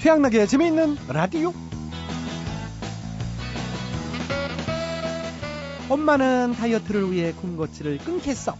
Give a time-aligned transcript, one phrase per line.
[0.00, 1.52] 최양락의 재미있는 라디오.
[5.90, 8.56] 엄마는 다이어트를 위해 군것질을 끊겠어.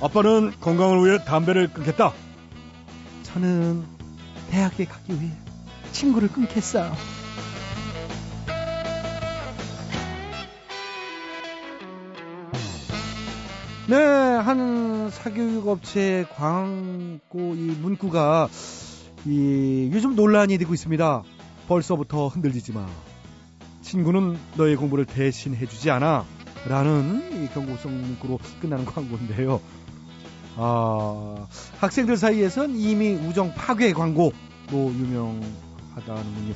[0.00, 2.12] 아빠는 건강을 위해 담배를 끊겠다.
[3.24, 3.84] 저는
[4.50, 5.32] 대학에 가기 위해
[5.90, 6.92] 친구를 끊겠어.
[13.88, 18.48] 네, 한 사교육업체 광고 이 문구가
[19.26, 21.22] 이 요즘 논란이 되고 있습니다.
[21.66, 22.86] 벌써부터 흔들리지 마.
[23.82, 26.24] 친구는 너의 공부를 대신 해주지 않아.
[26.68, 29.60] 라는 이 경고성 문구로 끝나는 광고인데요.
[30.56, 31.46] 아,
[31.80, 34.32] 학생들 사이에선 이미 우정 파괴 광고로
[34.72, 36.54] 유명하다는군요.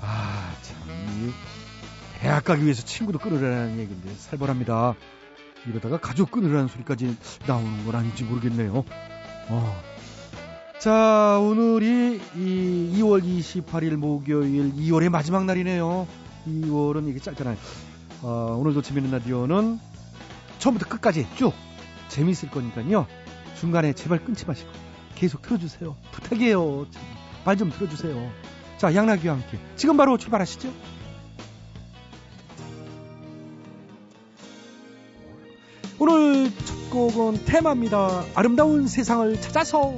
[0.00, 1.32] 아, 참, 이
[2.20, 4.94] 대학 가기 위해서 친구도 끊으라는 얘기인데 살벌합니다.
[5.66, 8.84] 이러다가 가족 끊으라는 소리까지 나오는 건 아닌지 모르겠네요.
[9.48, 9.95] 어.
[10.78, 16.06] 자, 오늘이 이 2월 28일 목요일 2월의 마지막 날이네요.
[16.46, 17.56] 2월은 이게 짧잖아요.
[18.22, 19.78] 어, 오늘도 재밌는 라디오는
[20.58, 21.54] 처음부터 끝까지 쭉
[22.08, 23.06] 재밌을 거니까요.
[23.58, 24.70] 중간에 제발 끊지 마시고
[25.14, 25.96] 계속 틀어주세요.
[26.12, 26.86] 부탁해요.
[27.46, 28.30] 말좀 들어주세요.
[28.76, 30.70] 자, 양락이와 함께 지금 바로 출발하시죠.
[35.98, 38.24] 오늘 첫 곡은 테마입니다.
[38.34, 39.94] 아름다운 세상을 찾아서.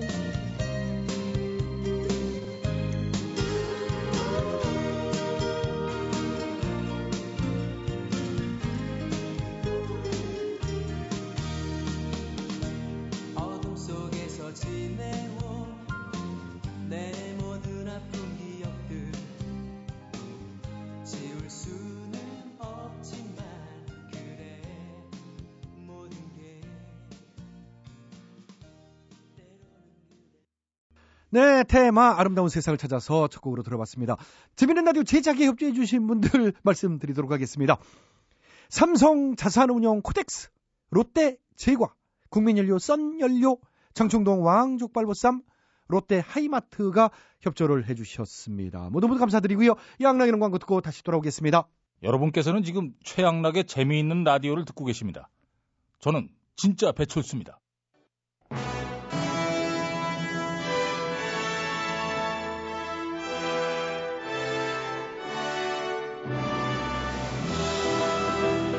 [31.68, 34.16] 테마 아름다운 세상을 찾아서 첫 곡으로 들어봤습니다.
[34.56, 37.78] 재밌는 라디오 제작에 협조해 주신 분들 말씀드리도록 하겠습니다.
[38.68, 40.50] 삼성 자산운용 코덱스,
[40.90, 41.94] 롯데 제과,
[42.30, 43.58] 국민연료 썬연료,
[43.94, 45.42] 장충동 왕족발보쌈,
[45.88, 47.10] 롯데 하이마트가
[47.40, 48.90] 협조를 해주셨습니다.
[48.90, 49.74] 모두 모두 감사드리고요.
[50.00, 51.66] 양락이 는 광고 듣고 다시 돌아오겠습니다.
[52.02, 55.28] 여러분께서는 지금 최양락의 재미있는 라디오를 듣고 계십니다.
[56.00, 57.58] 저는 진짜 배철수입니다.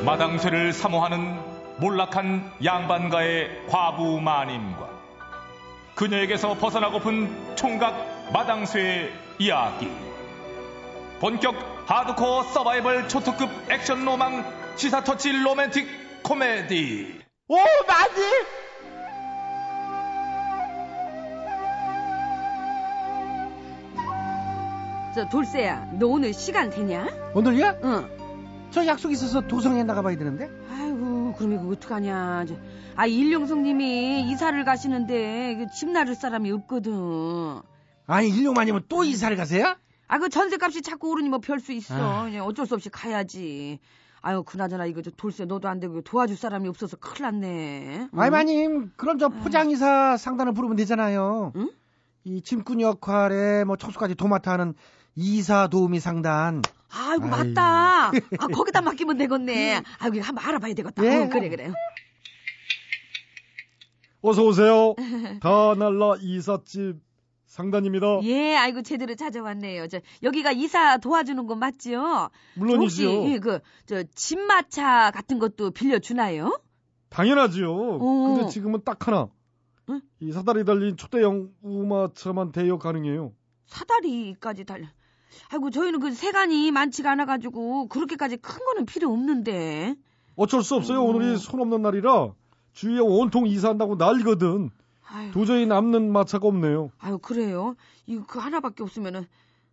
[0.06, 1.40] 마당쇠를 사모하는
[1.80, 4.90] 몰락한 양반가의 과부 마님과
[5.96, 9.92] 그녀에게서 벗어나고픈 총각 마당쇠의 이야기.
[11.20, 11.56] 본격
[11.86, 14.46] 하드코어 서바이벌 초특급 액션 로망
[14.78, 17.20] 시사 터치 로맨틱 코미디.
[17.50, 18.22] 오, 많이!
[25.16, 27.08] 저 돌쇠야, 너 오늘 시간 되냐?
[27.34, 27.76] 오늘이야?
[27.84, 28.19] 응.
[28.72, 30.50] 저 약속 있어서 도성에 나가봐야 되는데.
[30.72, 32.46] 아이고, 그럼 이거 어떡하냐.
[32.47, 32.56] 저,
[32.96, 37.62] 아, 일용성님이 이사를 가시는데 그집 나를 사람이 없거든.
[38.06, 39.75] 아니, 일용만이면 또 이사를 가세요?
[40.08, 41.96] 아, 그 전세값이 자꾸 오르니 뭐 별 수 있어.
[41.96, 42.24] 아.
[42.25, 43.79] 그냥 어쩔 수 없이 가야지.
[44.22, 48.09] 아유, 그나저나 이거 저 돌쇠 너도 안 되고 도와줄 사람이 없어서 큰일 났네.
[48.13, 48.19] 응?
[48.19, 51.53] 아이 마님 그럼 저 포장이사 상단을 부르면 되잖아요.
[51.56, 51.69] 응?
[52.25, 54.74] 이 짐꾼 역할에 뭐 청소까지 도맡아 하는
[55.16, 56.62] 이사 도우미 상단.
[56.92, 57.30] 아이고, 아이.
[57.30, 58.08] 맞다.
[58.08, 59.82] 아, 거기다 맡기면 되겠네.
[60.00, 61.04] 아이고, 이거 한번 알아봐야 되겠다.
[61.06, 61.16] 예.
[61.24, 61.72] 어, 그래, 그래.
[64.22, 64.96] 어서 오세요.
[65.42, 66.98] 다날라 이삿집
[67.46, 68.20] 상단입니다.
[68.24, 69.88] 예, 아이고 제대로 찾아왔네요.
[69.88, 72.30] 저 여기가 이사 도와주는 곳 맞지요?
[72.56, 73.10] 물론이지요.
[73.10, 76.60] 혹시 예, 그저 집마차 같은 것도 빌려 주나요?
[77.10, 77.72] 당연하지요.
[77.72, 78.36] 오.
[78.36, 79.30] 근데 지금은 딱 하나.
[79.90, 80.02] 응?
[80.20, 83.34] 이 사다리 달린 초대형 우마차만 대여 가능해요.
[83.66, 84.86] 사다리까지 달려.
[85.51, 89.95] 아이고 저희는 그 세간이 많지가 않아 가지고 그렇게까지 큰 거는 필요 없는데.
[90.35, 91.01] 어쩔 수 없어요.
[91.03, 91.09] 오.
[91.09, 92.34] 오늘이 손 없는 날이라
[92.73, 94.70] 주위에 온통 이사한다고 난리거든.
[95.11, 96.91] 아유, 도저히 남는 마차가 없네요.
[96.99, 97.76] 아유 그래요.
[98.05, 99.28] 이거 그 하나밖에 없으면은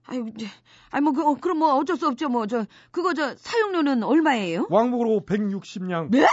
[0.07, 0.47] 아유 이제
[0.91, 2.29] 아니 뭐 그, 어, 그럼 뭐 어쩔 수 없죠.
[2.29, 4.67] 뭐 저 그거 저 사용료는 얼마예요?
[4.71, 6.11] 왕복으로 160냥.
[6.11, 6.27] 네?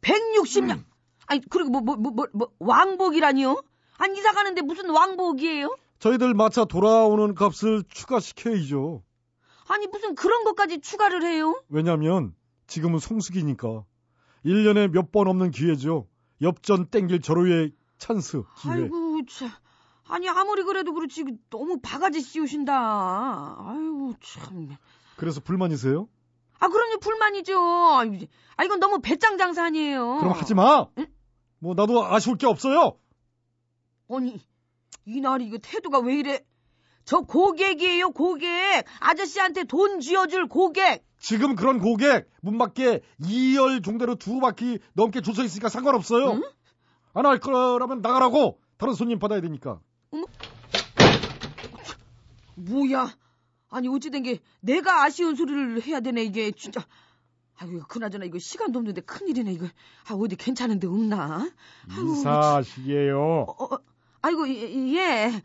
[0.00, 0.82] 160냥.
[1.26, 3.62] 아니 그리고 뭐뭐뭐 뭐 뭐, 왕복이라니요?
[3.98, 5.74] 아니 이사 가는데 무슨 왕복이에요?
[5.98, 9.02] 저희들 마차 돌아오는 값을 추가시켜야죠.
[9.68, 11.60] 아니 무슨 그런 것까지 추가를 해요?
[11.68, 12.34] 왜냐면
[12.66, 13.84] 지금은 성수기니까
[14.44, 16.06] 1년에 몇 번 없는 기회죠.
[16.42, 18.72] 엽전 땡길 절호의 찬스 기회.
[18.72, 19.50] 아이고 참.
[20.08, 23.56] 아니 아무리 그래도 그렇지 너무 바가지 씌우신다.
[23.58, 24.76] 아이고 참.
[25.16, 26.08] 그래서 불만이세요?
[26.60, 27.58] 아 그럼요 불만이죠.
[27.58, 30.18] 아이, 아 이건 너무 배짱 장사 아니에요.
[30.20, 30.86] 그럼 하지 마.
[30.98, 31.06] 응?
[31.58, 32.98] 뭐 나도 아쉬울 게 없어요.
[34.10, 34.40] 아니
[35.04, 36.40] 이 날이 이거 태도가 왜 이래?
[37.04, 38.84] 저 고객이에요, 고객.
[39.00, 41.04] 아저씨한테 돈 쥐어줄 고객.
[41.18, 46.32] 지금 그런 고객 문 밖에 2열 종대로 두 바퀴 넘게 줄 서 있으니까 상관없어요.
[46.32, 46.42] 응?
[47.14, 48.58] 안할 거라면 나가라고.
[48.76, 49.80] 다른 손님 받아야 되니까.
[52.56, 53.16] 뭐야?
[53.68, 56.84] 아니 어찌된 게 내가 아쉬운 소리를 해야 되네 이게 진짜.
[57.58, 59.66] 아이고 그나저나 이거 시간도 없는데 큰일이네 이거.
[60.08, 61.48] 아 어디 괜찮은데 없나?
[61.90, 63.18] 아이고, 인사하시게요.
[63.48, 63.78] 어, 어,
[64.26, 65.42] 아이고 예, 예.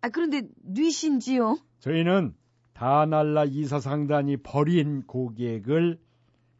[0.00, 1.58] 아 그런데 뉘신지요?
[1.80, 2.34] 저희는
[2.72, 5.98] 다날라 이사 상단이 버린 고객을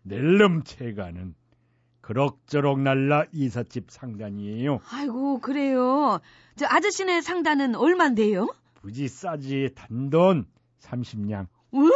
[0.03, 1.35] 낼름채가는
[2.03, 4.81] 그럭저럭 날라 이삿집 상단이에요.
[4.91, 6.21] 아이고 그래요.
[6.57, 8.49] 저 아저씨네 상단은 얼만데요?
[8.75, 10.47] 부지 싸지 단돈
[10.81, 11.47] 30냥.
[11.73, 11.89] 왜?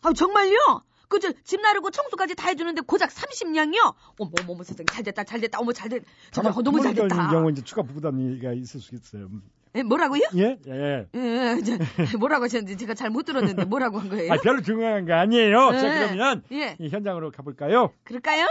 [0.00, 0.82] 아 정말요?
[1.08, 3.94] 그저 집 나르고 청소까지 다 해주는데 고작 30냥이요?
[4.18, 7.30] 어머 어머 어머 세상에 잘 됐다 잘 됐다 어머 잘됐 정말 어, 너무 잘 됐다.
[7.30, 9.28] 경우 이제 추가 부담이가 있을 수 있어요.
[9.74, 10.22] 예, 뭐라고요?
[10.36, 10.58] 예?
[10.66, 11.06] 예.
[11.14, 11.76] 예, 저,
[12.18, 14.32] 뭐라고 하셨는지 제가 잘 못 들었는데 뭐라고 한 거예요?
[14.32, 15.72] 아, 별로 중요한 거 아니에요.
[15.72, 16.06] 자, 예.
[16.06, 16.76] 그러면 예.
[16.78, 17.92] 이 현장으로 가볼까요?
[18.04, 18.46] 그럴까요?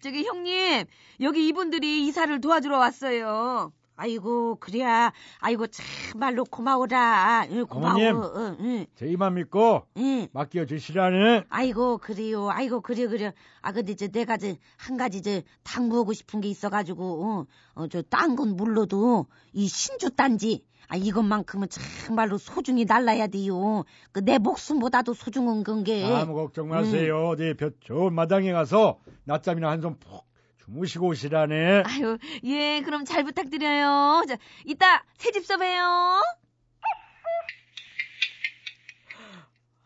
[0.00, 0.84] 저기 형님,
[1.20, 3.72] 여기 이분들이 이사를 도와주러 왔어요.
[4.10, 7.46] 아이고, 그래야, 아이고, 참말로 고마워라.
[7.50, 7.90] 응, 고마워.
[7.96, 8.16] 어머님.
[8.34, 10.26] 응, 응, 저희만 믿고 응.
[10.32, 12.48] 맡겨 주시라는 아이고, 그래요.
[12.48, 13.34] 아이고, 그래, 그래.
[13.60, 19.68] 아, 근데 저 내가 저한 가지 저 당부하고 싶은 게 있어가지고, 어, 어저딴건 몰라도 이
[19.68, 23.84] 신주 단지, 아, 이것만큼은 정말로 소중히 날라야 돼요.
[24.12, 26.04] 그 내 목숨보다도 소중한 건 게.
[26.06, 27.28] 아무 걱정 마세요.
[27.28, 30.24] 어디 볕 좋은 마당에 가서 낮잠이나 한숨 푹
[30.70, 31.82] 주무시고 오시라네.
[31.84, 34.24] 아유, 예, 그럼 잘 부탁드려요.
[34.28, 36.22] 자, 이따 새집서 봬요.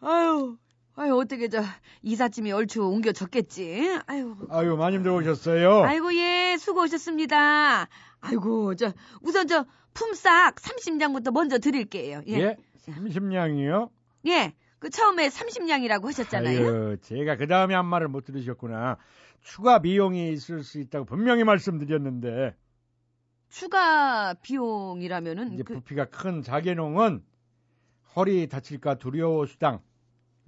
[0.01, 0.59] 아유,
[0.97, 1.63] 아유, 어떻게 저
[2.03, 3.99] 이삿짐이 얼추 옮겨 졌겠지.
[4.07, 5.85] 아유, 아유, 마님들 오셨어요.
[5.85, 7.89] 아이고, 예, 수고하셨습니다.
[8.21, 8.93] 아이고, 저,
[9.23, 9.65] 우선 저
[9.95, 12.23] 품삯 30냥부터 먼저 드릴게요.
[12.29, 12.33] 예.
[12.35, 12.57] 예?
[12.87, 13.89] 30냥이요?
[14.27, 16.67] 예, 그 처음에 30냥이라고 하셨잖아요.
[16.67, 18.99] 아유, 제가 그 다음에 한 말을 못 들으셨구나.
[19.44, 22.56] 추가 비용이 있을 수 있다고 분명히 말씀드렸는데
[23.50, 27.23] 추가 비용이라면은 이제 그, 부피가 큰 자개농은
[28.17, 29.81] 허리 다칠까 두려워 수당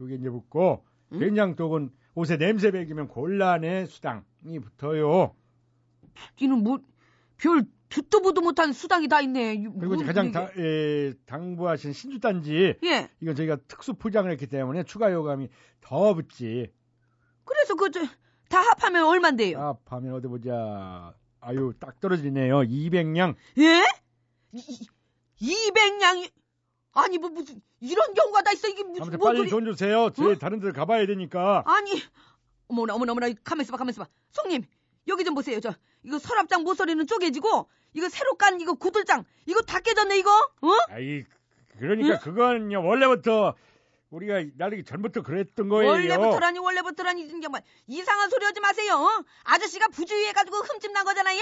[0.01, 1.19] 요게 이제 붙고 응?
[1.21, 5.35] 된장독은 옷에 냄새 배기면 곤란해 수당이 붙어요.
[6.41, 6.79] 이는 뭐,
[7.37, 9.55] 별 듣도 보도 못한 수당이 다 있네.
[9.55, 10.33] 이- 그리고 뭐, 가장.
[10.33, 13.11] 다, 에, 당부하신 신주단지 예.
[13.21, 15.49] 이건 저희가 특수 포장을 했기 때문에 추가 요금이
[15.83, 16.73] 더 붙지.
[17.45, 18.01] 그래서 그, 저,
[18.49, 19.59] 다 합하면 얼만데요?
[19.87, 21.15] 합하면 어디 보자.
[21.41, 22.61] 아유 딱 떨어지네요.
[22.61, 23.35] 200냥.
[23.59, 23.83] 예?
[25.41, 26.31] 200냥이,
[26.95, 28.69] 아니, 뭐, 무슨, 이런 경우가 다 있어.
[28.69, 29.51] 이게 무슨, 아무튼 뭔 빨리 소리.
[29.51, 30.11] 돈 주세요.
[30.11, 30.39] 저희 어?
[30.39, 31.63] 다른 데 가봐야 되니까.
[31.67, 32.03] 아니,
[32.69, 34.09] 어머나, 어머나, 어머나, 가만있어 봐, 가만있어 봐.
[34.31, 34.63] 송님,
[35.09, 35.61] 여기 좀 보세요.
[35.61, 40.31] 저, 이거 서랍장 모서리는 쪼개지고, 이거 새로 깐 이거 구들장, 이거 다 깨졌네, 이거?
[40.31, 40.69] 어?
[40.89, 41.25] 아이
[41.79, 43.55] 그러니까 그거는요 원래부터
[44.11, 45.91] 우리가 나르기 전부터 그랬던 거예요.
[45.93, 47.63] 원래부터라니, 원래부터라니, 정말.
[47.87, 48.95] 이상한 소리 하지 마세요.
[48.95, 49.25] 어?
[49.45, 51.41] 아저씨가 부주의해가지고 흠집 난 거잖아요.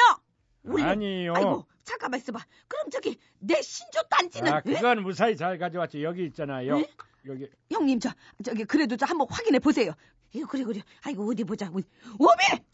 [0.65, 1.35] 원래- 아니요.
[1.37, 2.41] 아이고, 잠깐만 있어봐.
[2.69, 4.53] 그럼 저기, 내 신조 단지는.
[4.53, 4.73] 아, 예?
[4.75, 6.03] 그건 무사히 잘 가져왔지.
[6.03, 6.79] 여기 있잖아요.
[6.81, 6.91] 예?
[7.27, 8.11] 여기 형님, 저,
[8.43, 9.93] 저기, 그래도 저 한번 확인해 보세요.
[10.33, 10.81] 이거, 그래, 그래.
[11.03, 11.67] 아이고, 어디 보자.
[11.67, 11.87] 어디.
[12.19, 12.65] 오메!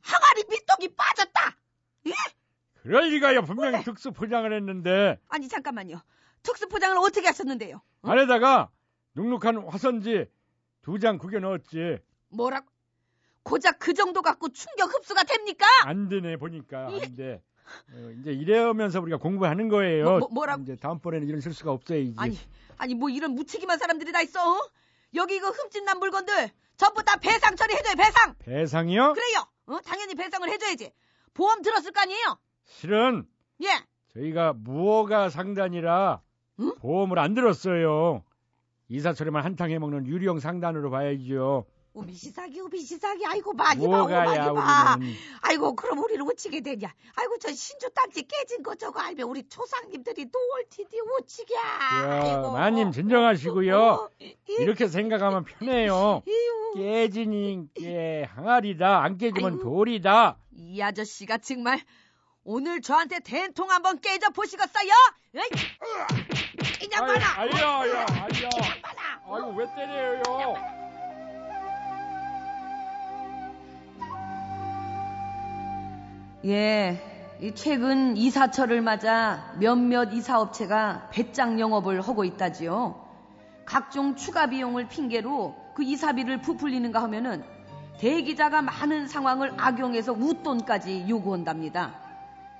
[0.00, 1.56] 항아리 밑독이 빠졌다!
[2.06, 2.12] 예?
[2.82, 3.42] 그럴 리가요.
[3.42, 6.00] 분명히 특수 포장을 했는데 아니, 잠깐만요.
[6.42, 7.82] 특수 포장을 어떻게 하셨는데요?
[8.02, 8.10] 어?
[8.10, 8.70] 안에다가
[9.22, 10.26] 눅눅한 화선지
[10.82, 11.98] 두 장 구겨 넣었지.
[12.30, 12.66] 뭐라고?
[13.42, 15.66] 고작 그 정도 갖고 충격 흡수가 됩니까?
[15.84, 17.42] 안 되네 보니까 안 돼.
[17.92, 20.04] 어, 이제 이래면서 우리가 공부하는 거예요.
[20.04, 20.62] 뭐, 뭐, 뭐라고?
[20.62, 22.14] 이제 다음번에는 이런 실수가 없어야지.
[22.16, 22.38] 아니,
[22.78, 24.40] 아니, 뭐 이런 무책임한 사람들이 다 있어?
[24.40, 24.70] 어?
[25.14, 28.34] 여기 이거 흠집 난 물건들 전부 다 배상 처리해줘요, 배상!
[28.38, 29.12] 배상이요?
[29.14, 29.44] 그래요!
[29.66, 29.80] 어?
[29.84, 30.92] 당연히 배상을 해줘야지.
[31.34, 32.38] 보험 들었을 거 아니에요?
[32.64, 33.26] 실은
[33.62, 33.68] 예.
[34.14, 36.20] 저희가 무허가 상단이라
[36.60, 36.74] 응?
[36.76, 38.22] 보험을 안 들었어요.
[38.88, 41.66] 이사처리만 한탕 해먹는 유령 상단으로 봐야죠.
[41.94, 43.24] 우비 시사기, 우비 시사기.
[43.26, 44.96] 아이고, 많이 봐, 오, 많이 봐.
[44.98, 45.14] 우리는.
[45.40, 46.94] 아이고, 그럼 우리는 어찌게 되냐?
[47.16, 51.54] 아이고, 저 신주 단지 깨진 거 저거 알면 우리 조상님들이 또 올티디 우치게.
[51.54, 52.52] 야, 아이고.
[52.52, 53.76] 마님 진정하시고요.
[53.78, 56.22] 어, 이- 이- 이렇게 생각하면 편해요.
[56.76, 59.02] 깨지니 깨 항아리다.
[59.02, 59.62] 안 깨지면 아이고.
[59.64, 60.36] 돌이다.
[60.52, 61.80] 이 아저씨가 정말
[62.44, 64.90] 오늘 저한테 된통 한번 깨져 보시겠어요?
[65.34, 65.42] 에이!
[66.80, 67.12] 아유.
[67.36, 68.48] 아니요, 아니요, 아니요.
[68.50, 69.20] 그냥 봐라.
[69.26, 70.54] 아이고 왜 때려요?
[76.44, 83.04] 예, 이 최근 이사철을 맞아 몇몇 이사업체가 배짱 영업을 하고 있다지요.
[83.64, 87.44] 각종 추가 비용을 핑계로 그 이사비를 부풀리는가 하면은
[87.98, 92.07] 대기자가 많은 상황을 악용해서 웃돈까지 요구한답니다.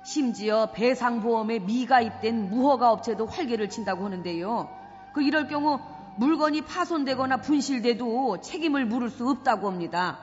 [0.03, 4.69] 심지어 배상보험에 미가입된 무허가 업체도 활개를 친다고 하는데요.
[5.13, 5.79] 그 이럴 경우
[6.17, 10.19] 물건이 파손되거나 분실돼도 책임을 물을 수 없다고 합니다.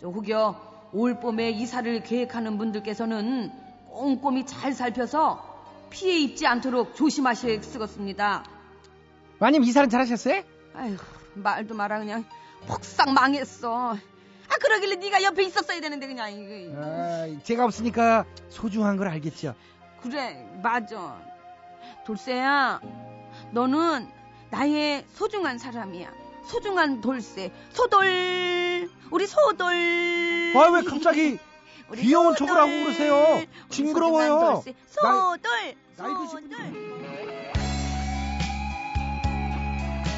[0.00, 3.50] 저 혹여 올 봄에 이사를 계획하는 분들께서는
[3.88, 5.52] 꼼꼼히 잘 살펴서
[5.90, 8.44] 피해 입지 않도록 조심하시겠습니다.
[9.38, 10.42] 마님 이사는 잘하셨어요?
[10.74, 10.96] 아휴
[11.34, 12.24] 말도 마라 그냥
[12.66, 13.96] 폭삭 망했어.
[14.52, 16.72] 아 그러길래 네가 옆에 있었어야 되는데 그냥 이거.
[16.78, 19.54] 아, 제가 없으니까 소중한 걸 알겠죠.
[20.02, 21.18] 그래 맞아.
[22.04, 22.80] 돌쇠야
[23.52, 24.08] 너는
[24.50, 26.10] 나의 소중한 사람이야.
[26.44, 29.72] 소중한 돌쇠 소돌 우리 소돌.
[30.56, 31.38] 아 왜 갑자기
[31.96, 32.34] 귀여운.
[32.34, 33.42] 척을 하고 그러세요?
[33.70, 34.62] 징그러워요.
[34.64, 34.74] 돌쇠.
[34.88, 35.38] 소돌
[35.96, 37.52] 나이 드신 소돌.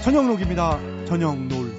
[0.03, 0.79] 전영록입니다.
[1.07, 1.74] 전영놀.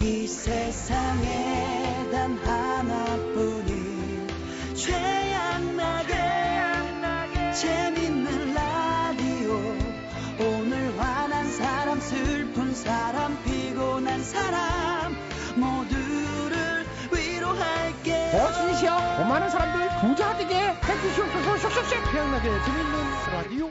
[0.00, 4.28] 이 세상에 단 하나뿐인
[4.74, 6.14] 최양나게
[7.52, 9.54] 재밌는 라디오
[10.38, 15.16] 오늘 화난 사람 슬픈 사람 피곤한 사람
[15.56, 18.90] 모두를 위로할게 어서오시오.
[19.28, 21.58] 많은 사람들 부자 되게 해주시옵소서.
[21.58, 23.70] 쏙쏙쏙 태양나게 재밌는 라디오.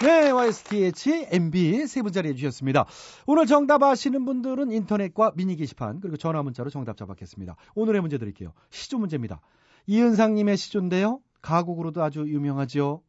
[0.00, 2.86] 네, YSTH MB 세 분 자리해 주셨습니다.
[3.26, 7.56] 오늘 정답 아시는 분들은 인터넷과 미니 게시판 그리고 전화 문자로 정답 잡았겠습니다.
[7.74, 8.52] 오늘의 문제 드릴게요.
[8.70, 9.40] 시조 문제입니다.
[9.88, 11.20] 이은상님의 시조인데요.
[11.42, 13.02] 가곡으로도 아주 유명하죠.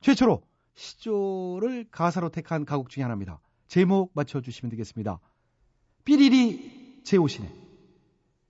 [0.00, 0.42] 최초로
[0.74, 3.38] 시조를 가사로 택한 가곡 중에 하나입니다.
[3.68, 5.20] 제목 맞춰주시면 되겠습니다.
[6.04, 7.48] 삐리리 제 옷이네.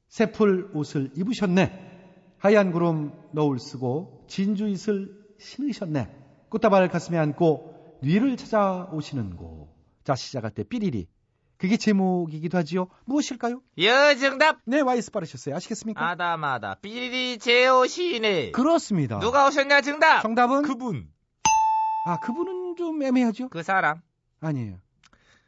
[0.08, 1.90] 새풀 옷을 입으셨네.
[2.38, 6.08] 하얀 구름 너울 쓰고 진주 이슬 신으셨네.
[6.48, 7.71] 꽃다발 가슴에 안고
[8.02, 9.68] 뉘를 찾아오시는 곳.
[10.04, 11.08] 자, 시작할 때 삐리리.
[11.56, 12.88] 그게 제목이기도 하지요.
[13.04, 13.62] 무엇일까요?
[13.78, 14.58] 여 정답.
[14.64, 15.54] 네, 와이스 빠르셨어요.
[15.54, 16.04] 아시겠습니까?
[16.10, 18.50] 아다마다 삐리리 제 옷이네.
[18.50, 19.20] 그렇습니다.
[19.20, 20.22] 누가 오셨냐 정답.
[20.22, 20.62] 정답은?
[20.62, 21.08] 그분.
[22.04, 23.48] 아, 그분은 좀 애매하죠?
[23.48, 24.00] 그 사람.
[24.40, 24.80] 아니에요.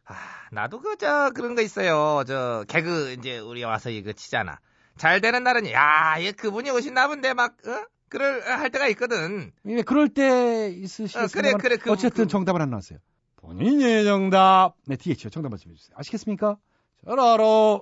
[0.07, 0.15] 아,
[0.53, 2.23] 나도 그저 그런 거 있어요.
[2.29, 4.61] 저 개그 이제 우리 와서 이거 치잖아.
[4.97, 7.87] 잘 되는 날은 야, 얘 그분이 오신나 본데 막 어?
[8.15, 9.53] 그럴 할 때가 있거든.
[9.67, 13.01] 예, 그럴 때 있으시겠습니다만 어, 그래, 그래, 그- 어쨌든 그- 정답은 안 나왔어요.
[13.37, 14.75] 본인의 정답.
[14.87, 15.31] 네, DH요.
[15.31, 15.95] 정답 말씀해 주세요.
[15.99, 16.57] 아시겠습니까?
[17.05, 17.81] 잘 알아.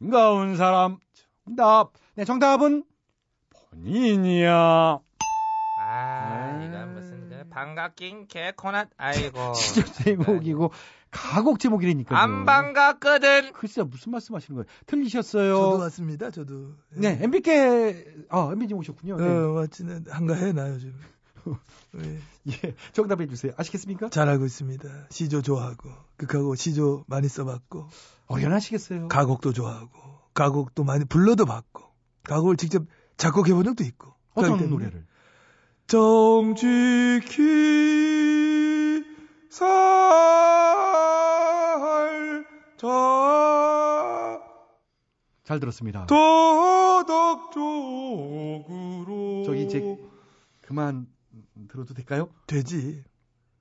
[0.00, 0.98] 반가운 사람.
[1.44, 1.90] 정답.
[2.14, 2.84] 네, 정답은
[3.70, 5.00] 본인이야.
[5.76, 8.88] 아, 이건 무슨 그 반갑긴 개코낫.
[8.96, 9.52] 아이고.
[9.54, 10.70] 시조 제목이고
[11.10, 12.18] 가곡 제목이라니까요.
[12.18, 13.52] 안 반갑거든.
[13.52, 14.66] 글쎄 무슨 말씀하시는 거예요?
[14.86, 15.54] 틀리셨어요.
[15.54, 16.30] 저도 왔습니다.
[16.30, 16.74] 저도.
[16.90, 19.16] 네, MB께 아, MB님 오셨군요.
[19.16, 19.24] 네.
[19.24, 20.94] 어, 왔지는 한가해 나 요즘.
[22.04, 23.52] 예, 예, 정답해 주세요.
[23.56, 24.10] 아시겠습니까?
[24.10, 24.88] 잘 알고 있습니다.
[25.10, 27.88] 시조 좋아하고 극하고 시조 많이 써봤고
[28.28, 29.08] 어연하시겠어요.
[29.08, 29.90] 가곡도 좋아하고
[30.34, 31.84] 가곡도 많이 불러도 봤고
[32.24, 32.84] 가곡을 직접
[33.16, 34.14] 작곡해본 적도 있고.
[34.34, 35.04] 어떤 노래를?
[35.86, 37.40] 정직히
[43.90, 44.40] 살자
[45.44, 46.06] 잘 들었습니다.
[46.06, 47.54] 도덕적으로
[49.44, 49.96] 저기 이제
[50.62, 51.06] 그만
[51.68, 52.28] 들어도 될까요?
[52.46, 53.02] 되지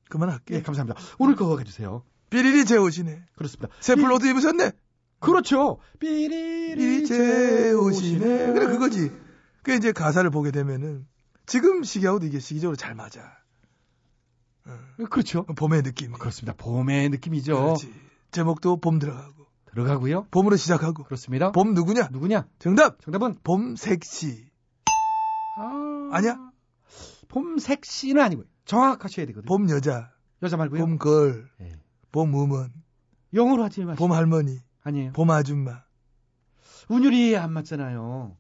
[0.10, 1.00] 그만할게 예, 감사합니다.
[1.18, 2.04] 오늘 그거 해주세요.
[2.30, 3.74] 삐리리 제옷이네 그렇습니다.
[3.80, 4.72] 새풀 이- 입으셨네
[5.20, 5.80] 그렇죠.
[6.00, 9.12] 삐리리 제옷이네 그래 그거지
[9.64, 11.08] 그 이제 가사를 보게 되면은
[11.48, 13.39] 지금 시기하고도 이게 시기적으로 잘 맞아
[15.10, 15.44] 그렇죠.
[15.46, 16.54] 봄의 느낌 그렇습니다.
[16.58, 17.56] 봄의 느낌이죠.
[17.56, 17.94] 그렇지
[18.32, 20.28] 제목도 봄 들어가고 들어가고요.
[20.32, 21.52] 봄으로 시작하고 그렇습니다.
[21.52, 22.48] 봄 누구냐 누구냐?
[22.60, 24.50] 정답 정답은 봄 색시
[25.58, 26.10] 아...
[26.12, 26.50] 아니야?
[27.28, 28.46] 봄 색시는 아니고요.
[28.66, 29.48] 정확하셔야 되거든요.
[29.48, 30.12] 봄 여자,
[30.42, 30.80] 여자 말고요.
[30.80, 31.72] 봄 걸, 예.
[32.12, 32.72] 봄 우먼,
[33.34, 34.06] 영어로 하지 마시고.
[34.06, 35.14] 봄 할머니, 아니에요.
[35.14, 35.84] 봄 아줌마.
[36.90, 38.36] 운율이 안 맞잖아요.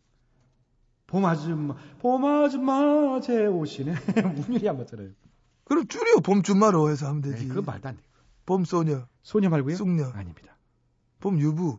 [1.07, 3.93] 봄 아줌마, 봄 아줌마 제 옷이네.
[4.47, 5.09] 운율이 안 맞잖아요.
[5.69, 7.43] 그럼 줄여 봄 줌마로 해서 하면 되지.
[7.43, 8.05] 네, 그건 말도 안 돼요.
[8.45, 9.75] 봄 소녀, 소녀 말고요?
[9.75, 10.57] 쑥녀, 아닙니다.
[11.19, 11.77] 봄 유부.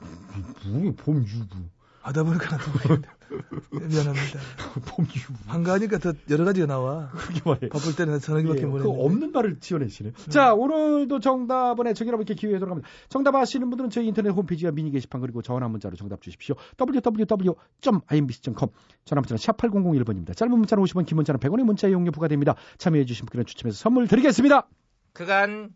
[0.00, 1.56] 뭐, 봄 유부.
[2.04, 2.58] 하다 보니까.
[3.72, 4.38] 미안합니다.
[4.86, 5.34] 봄 유부.
[5.46, 7.08] 한가하니까 더 여러 가지가 나와.
[7.10, 7.70] 그게 말이에요.
[7.70, 8.90] 바쁠 때는 서너 개밖에 예, 못 그.
[8.90, 10.12] 없는 말을 지어내시네요.
[10.28, 12.86] 자, 오늘도 정답은에 저기 여러분께 기회에 돌아갑니다.
[13.08, 16.54] 정답 아시는 분들은 저희 인터넷 홈페이지와 미니 게시판 그리고 전화 문자로 정답 주십시오.
[16.78, 18.68] www.imbc.com
[19.06, 20.36] 전화 문자는 샵 8001번입니다.
[20.36, 22.54] 짧은 문자는 50원, 긴 문자는 100원의 문자 이용료 부과됩니다.
[22.76, 24.68] 참여해 주신 분께는 추첨해서 선물 드리겠습니다.
[25.14, 25.70] 그간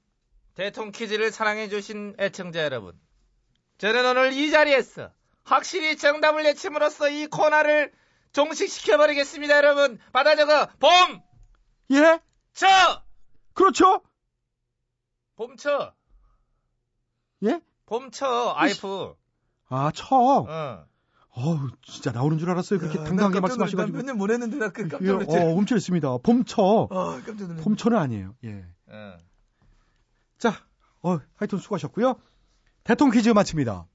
[0.54, 2.92] 대통 퀴즈를 사랑해 주신 애청자 여러분.
[3.78, 5.10] 저는 오늘 이 자리에서
[5.48, 7.92] 확실히 정답을 외침으로써 이 코너를
[8.32, 9.98] 종식시켜버리겠습니다, 여러분.
[10.12, 11.22] 받아 적어, 봄!
[11.92, 12.20] 예?
[12.52, 12.66] 쳐!
[13.54, 14.02] 그렇죠?
[15.36, 15.94] 봄쳐!
[17.44, 17.60] 예?
[17.86, 19.14] 봄쳐, 아이프.
[19.68, 20.06] 아, 쳐.
[20.16, 20.86] 어.
[21.30, 22.80] 어우, 진짜 나오는 줄 알았어요.
[22.80, 23.96] 그렇게 야, 당당하게 놀랐- 말씀하셔가지고.
[23.98, 25.36] 몇년 못 했는데 나 그 깜짝 예, 놀랐지.
[25.38, 26.18] 어, 움찔했습니다.
[26.18, 26.62] 봄쳐.
[26.62, 26.86] 어,
[27.24, 27.62] 깜짝 놀랐네.
[27.62, 28.34] 봄쳐는 아니에요.
[28.44, 28.64] 예.
[28.88, 29.16] 어.
[30.38, 30.52] 자,
[31.02, 32.20] 어, 하여튼 수고하셨고요.
[32.84, 33.86] 대통령 퀴즈 마칩니다.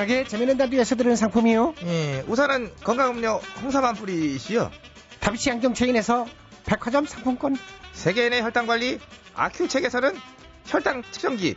[0.00, 1.74] 최양락의 재미있는 라디오에서 드리는 상품이요.
[1.84, 4.70] 예, 우선은 건강음료 홍삼 한 뿌리시요.
[5.20, 6.26] 다비치 안경 체인에서
[6.64, 7.56] 백화점 상품권.
[7.92, 8.98] 세계인의 혈당 관리
[9.34, 10.16] 아큐첵에서는
[10.66, 11.56] 혈당 측정기.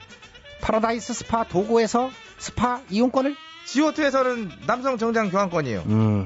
[0.62, 3.36] 파라다이스 스파 도고에서 스파 이용권을.
[3.66, 5.84] 지오투에서는 남성 정장 교환권이요.
[5.88, 6.26] 음.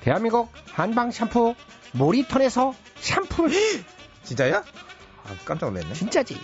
[0.00, 1.54] 대한민국 한방 샴푸
[1.92, 3.56] 모리턴에서 샴푸를.
[4.24, 4.58] 진짜야?
[4.58, 5.94] 아, 깜짝 놀랐네.
[5.94, 6.36] 진짜지.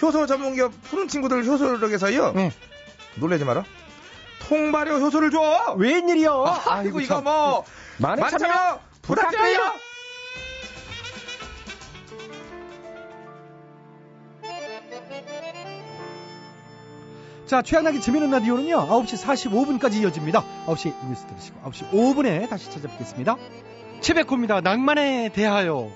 [0.00, 2.34] 효소 전문기업 푸른 친구들 효소력에서요.
[2.36, 2.50] 응.
[3.16, 3.64] 놀라지 마라.
[4.50, 5.76] 통발효 효소를 줘.
[5.78, 6.44] 웬일이요?
[6.66, 7.64] 아, 이고 이거 뭐
[7.98, 9.44] 많은 많은 참여 참여 부탁드려요.
[9.46, 9.72] 부탁드려요.
[17.46, 20.44] 자, 최양락의 재미있는 라디오는요, 9시 45분까지 이어집니다.
[20.66, 23.36] 9시 뉴스 들으시고, 9시 5분에 다시 찾아뵙겠습니다.
[24.00, 24.60] 최백호입니다.
[24.60, 25.90] 낭만에 대하여.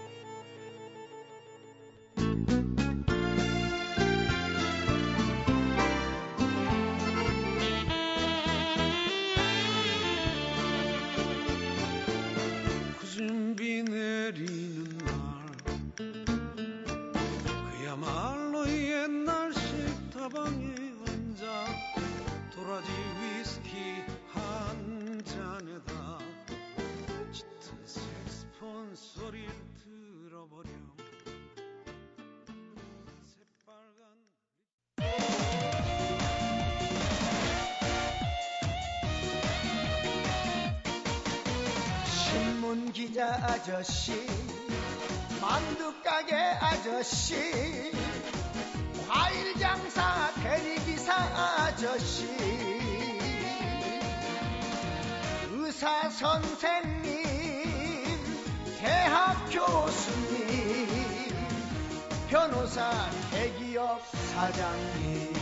[42.74, 44.26] 신문 기자 아저씨,
[45.40, 47.37] 만두 가게 아저씨,
[49.08, 52.26] 과일 장사 대리기사 아저씨,
[55.52, 57.12] 의사 선생님,
[58.80, 60.88] 대학 교수님,
[62.28, 62.90] 변호사
[63.30, 64.02] 대기업
[64.34, 65.34] 사장님.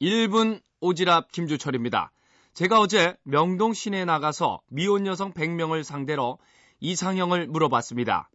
[0.00, 2.12] 1분 오지랖 김주철입니다.
[2.54, 6.38] 제가 어제 명동 시내에 나가서 미혼 여성 100명을 상대로
[6.78, 8.30] 이상형을 물어봤습니다.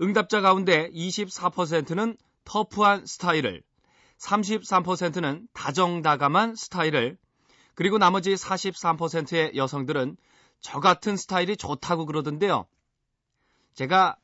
[0.00, 3.62] 응답자 가운데 24%는 터프한 스타일을,
[4.18, 7.16] 33%는 다정다감한 스타일을,
[7.74, 10.16] 그리고 나머지 43%의 여성들은
[10.60, 12.66] 저 같은 스타일이 좋다고 그러던데요.
[13.74, 14.16] 제가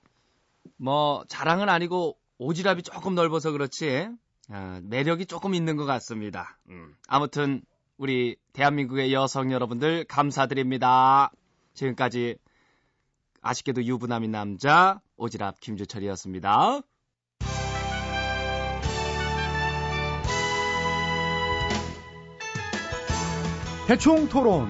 [0.76, 4.08] 뭐 자랑은 아니고 오지랖이 조금 넓어서 그렇지
[4.48, 6.58] 아, 매력이 조금 있는 것 같습니다.
[6.68, 6.94] 음.
[7.06, 7.62] 아무튼
[7.98, 11.30] 우리 대한민국의 여성 여러분들 감사드립니다.
[11.74, 12.36] 지금까지
[13.42, 16.80] 아쉽게도 유부남인 남자 오지랖 김주철이었습니다.
[23.90, 24.68] 대충 토론.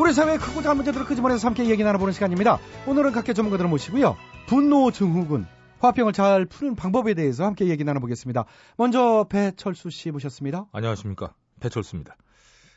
[0.00, 2.58] 우리 사회의 크고 작은 문제들을 끄집어내서 함께 얘기 나눠보는 시간입니다.
[2.86, 4.16] 오늘은 각계 전문가들을 모시고요.
[4.46, 5.46] 분노 증후군,
[5.80, 8.46] 화병을 잘 푸는 방법에 대해서 함께 얘기 나눠보겠습니다.
[8.78, 10.68] 먼저 배철수 씨 모셨습니다.
[10.72, 11.34] 안녕하십니까.
[11.60, 12.16] 배철수입니다.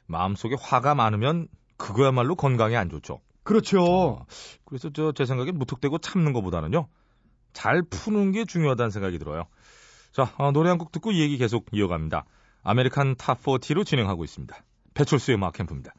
[0.05, 3.21] 마음속에 화가 많으면 그거야말로 건강에 안 좋죠.
[3.43, 4.25] 그렇죠.
[4.65, 6.89] 그래서 저 제 생각에 무턱대고 참는 것보다는요.
[7.53, 9.45] 잘 푸는 게 중요하다는 생각이 들어요.
[10.17, 12.25] 자, 어, 노래 한 곡 듣고 이 얘기 계속 이어갑니다.
[12.63, 14.55] American Top 40로 진행하고 있습니다.
[14.95, 15.93] 배철수의 음악 캠프입니다.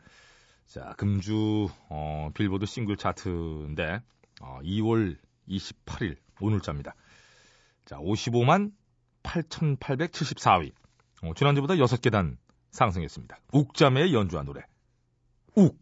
[0.66, 4.00] 자, 금주 어, 빌보드 싱글 차트인데
[4.40, 5.16] 어, 2월
[5.48, 6.96] 28일 오늘자입니다.
[7.84, 8.72] 자, 55만
[9.22, 10.72] 8,874위.
[11.22, 12.38] 어, 지난주보다 6계단
[12.72, 13.38] 상승했습니다.
[13.52, 14.62] 욱자매의 연주한 노래.
[15.54, 15.78] 욱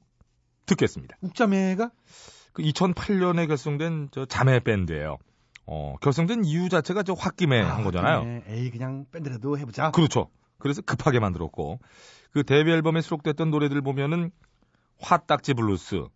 [0.66, 1.16] 듣겠습니다.
[1.22, 1.90] 욱자매가
[2.52, 5.16] 그 2008년에 결성된 저 자매 밴드예요.
[5.66, 8.24] 어, 결성된 이유 자체가 저 홧김에 한 거잖아요.
[8.24, 9.90] 네, 에이 그냥 밴드라도 해보자.
[9.90, 10.30] 그렇죠.
[10.58, 11.80] 그래서 급하게 만들었고
[12.32, 14.30] 그 데뷔 앨범에 수록됐던 노래들 보면은
[15.00, 16.06] 화딱지 블루스,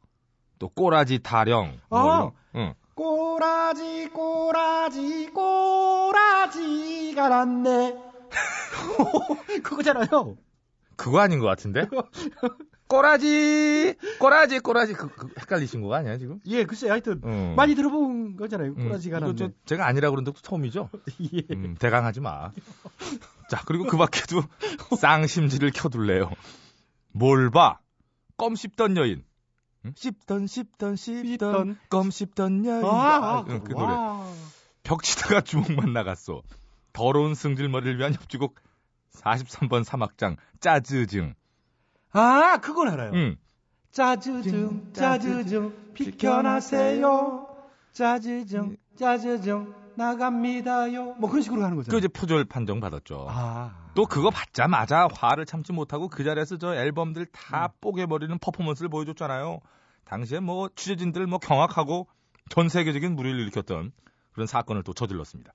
[0.58, 2.04] 또 꼬라지 타령, 뭐 아!
[2.04, 2.74] 이런, 응.
[2.94, 7.98] 꼬라지 꼬라지 꼬라지가 났네.
[9.62, 10.36] 그거잖아요.
[10.96, 11.88] 그거 아닌 것 같은데?
[12.90, 16.40] 꼬라지, 꼬라지, 꼬라지, 그, 그 헷갈리신 거 아니야 지금?
[16.46, 17.54] 예, 글쎄 하여튼 음.
[17.56, 18.72] 많이 들어본 거잖아요.
[18.72, 19.36] 음, 꼬라지가 이거 났네.
[19.36, 20.90] 저 제가 아니라 그런 적도 처음이죠.
[21.32, 21.42] 예.
[21.52, 22.50] 음, 대강하지 마.
[23.48, 24.42] 자, 그리고 그 밖에도
[24.98, 26.32] 쌍심지를 켜둘래요.
[27.12, 27.78] 뭘 봐?
[28.36, 29.24] 껌 씹던 여인.
[29.84, 29.92] 응?
[29.94, 32.84] 씹던 씹던 씹던 껌 씹던 여인.
[32.84, 33.84] 아, 응, 그 노래.
[33.84, 34.26] 와.
[34.82, 36.42] 벽치다가 주먹만 나갔어.
[36.92, 38.56] 더러운 승질머리를 위한 협주곡
[39.14, 41.34] 43번 사막장 짜즈증.
[42.12, 43.12] 아, 그건 알아요.
[43.14, 43.36] 응.
[43.92, 47.46] 짜즈증, 짜즈증, 비켜나세요.
[47.92, 51.14] 짜즈증, 짜즈증, 나갑니다요.
[51.14, 51.98] 뭐 그런 식으로 하는 그 거잖아요.
[51.98, 53.26] 이제 표절 판정 받았죠.
[53.28, 59.60] 아, 또 그거 받자마자 화를 참지 못하고 그 자리에서 저 앨범들 다 뽀개버리는 퍼포먼스를 보여줬잖아요.
[60.04, 62.08] 당시에 뭐 취재진들 뭐 경악하고
[62.48, 63.92] 전 세계적인 물의를 일으켰던
[64.32, 65.52] 그런 사건을 또 저질렀습니다.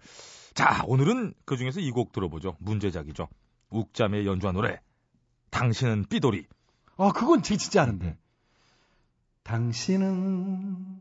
[0.53, 2.55] 자, 오늘은 그 중에서 이 곡 들어보죠.
[2.59, 3.27] 문제작이죠.
[3.69, 4.79] 욱잠의 연주한 노래.
[5.55, 6.45] 당신은 삐돌이.
[6.97, 8.17] 아, 그건 제 진짜 아는데.
[9.43, 10.99] 당신은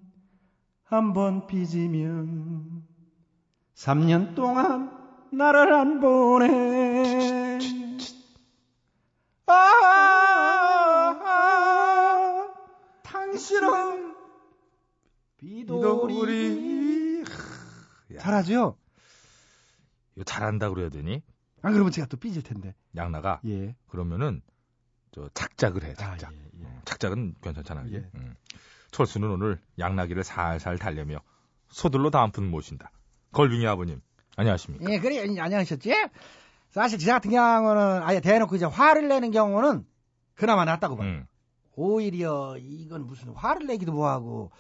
[0.85, 2.87] 한번 삐지면
[3.75, 4.97] 3년 동안
[5.33, 7.59] 나를 안 보내.
[9.47, 9.53] 아,
[11.25, 12.55] 아,
[13.03, 14.15] 당신은
[15.39, 17.25] 삐돌이.
[18.21, 18.79] 잘하죠?
[20.15, 21.25] 이거 잘한다 그래야 되니?
[21.65, 22.75] 안 그러면 제가 또 삐질 텐데.
[22.95, 23.41] 양나가.
[23.47, 23.75] 예.
[23.89, 24.43] 그러면은
[25.13, 25.95] 저 작작을 해.
[25.95, 26.31] 작작.
[26.33, 27.93] 어, 작작은 괜찮잖아요.
[27.93, 28.11] 예.
[28.15, 28.35] 음.
[28.91, 31.21] 철수는 오늘 양나기를 살살 달래며
[31.69, 32.91] 소들로 다음 분 모신다.
[33.33, 34.01] 걸빙이 아버님.
[34.37, 34.93] 안녕하십니까?
[34.93, 35.93] 예, 그래, 안녕하셨지?
[36.71, 39.87] 사실 저 같은 경우는 아예 대놓고 이제 화를 내는 경우는
[40.35, 41.09] 그나마 낫다고 봐요.
[41.09, 41.27] 음.
[41.77, 44.51] 오히려 이건 무슨 화를 내기도 뭐하고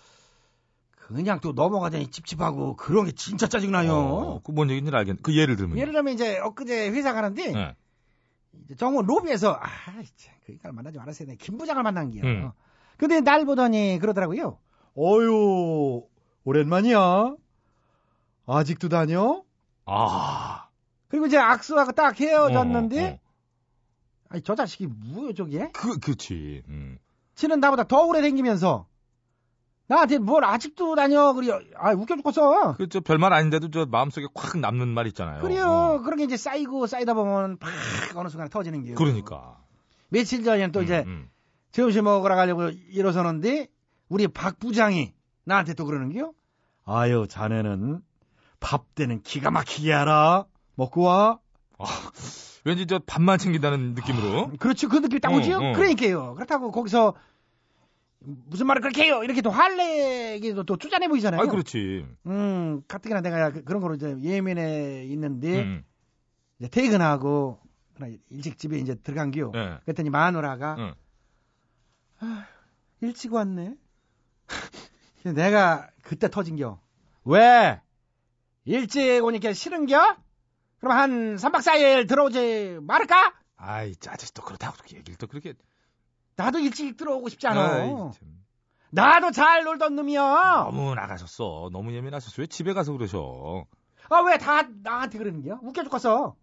[1.06, 3.92] 그냥 또 넘어가자니 찝찝하고 그런 게 진짜 짜증나요.
[3.92, 5.18] 어, 그뭔 얘기인지 알겠네.
[5.22, 5.76] 그 예를 들면.
[5.76, 7.74] 예를 들면 이제 엊그제 회사 가는데 네.
[8.76, 9.66] 정원 로비에서 아,
[10.16, 11.36] 참, 그니까 만나지 말았어야 돼.
[11.36, 12.24] 김 부장을 만난 게요.
[12.24, 12.50] 음.
[12.96, 14.58] 근데 날 보더니 그러더라고요.
[14.96, 16.02] 어유
[16.44, 17.34] 오랜만이야.
[18.46, 19.42] 아직도 다녀?
[19.86, 20.68] 아.
[21.08, 23.18] 그리고 이제 악수하고 딱 헤어졌는데 어, 어.
[24.30, 25.70] 아니 저 자식이 뭐요 저게?
[25.72, 26.62] 그, 그치.
[26.68, 26.98] 음.
[27.34, 28.86] 치는 나보다 더 오래 댕기면서
[29.87, 31.61] 나한테 뭘 아직도 다녀 그래요.
[31.77, 32.77] 아 웃겨 죽겠어.
[32.77, 35.42] 그, 저, 별말 아닌데도 저 마음속에 콱 남는 말 있잖아요.
[35.42, 35.66] 그래요.
[35.66, 36.01] 어.
[36.03, 37.70] 그런 게 이제 쌓이고 쌓이다 보면 팍
[38.16, 38.94] 어느 순간에 터지는 게요.
[38.94, 39.59] 그러니까.
[40.09, 41.29] 며칠 전에는 또 이제 음.
[41.73, 43.68] 점심 먹으러 가려고 일어서는데
[44.09, 45.12] 우리 박 부장이
[45.44, 46.33] 나한테 또 그러는 게요.
[46.87, 48.01] 아유, 자네는
[48.61, 50.44] 밥 때는 기가 막히게 알아.
[50.77, 51.38] 먹고 와.
[52.64, 54.53] 왠지 저 밥만 챙긴다는 느낌으로.
[54.59, 55.57] 그렇지 그 느낌이 딱 어, 오지요.
[55.59, 55.73] 어.
[55.75, 56.35] 그러니까요.
[56.35, 57.14] 그렇다고 거기서
[58.24, 59.22] 무슨 말을 그렇게 해요.
[59.22, 61.40] 이렇게 또 화내기도 또 쭈잔해 보이잖아요.
[61.42, 62.06] 아, 그렇지.
[62.26, 65.84] 음, 가뜩이나 내가 그- 그런 거로 이제 예민해 있는데 음.
[66.58, 67.60] 이제 퇴근하고
[68.30, 69.50] 일찍 집에 이제 들어간 기요.
[69.52, 69.78] 네.
[69.84, 70.94] 그랬더니 마누라가 응.
[72.20, 72.46] 아,
[73.00, 73.74] 일찍 왔네.
[75.34, 76.80] 내가 그때 터진 겨.
[77.24, 77.80] 왜?
[78.64, 80.16] 일찍 오니까 싫은겨?
[80.78, 83.34] 그럼 한 3박 4일 들어오지 말을까?
[83.56, 85.54] 아이, 짜증 또 그렇다고 그렇게 얘기를 또 그렇게.
[86.37, 88.11] 나도 일찍 들어오고 싶지 않아.
[88.90, 90.68] 나도 잘 놀던 놈이야.
[90.70, 91.68] 너무 나가셨어.
[91.73, 92.42] 너무 예민하셨어.
[92.42, 93.64] 왜 집에 가서 그러셔?
[94.11, 95.59] 아, 왜 다 나한테 그러는 거야?
[95.62, 96.37] 웃겨 죽겠어.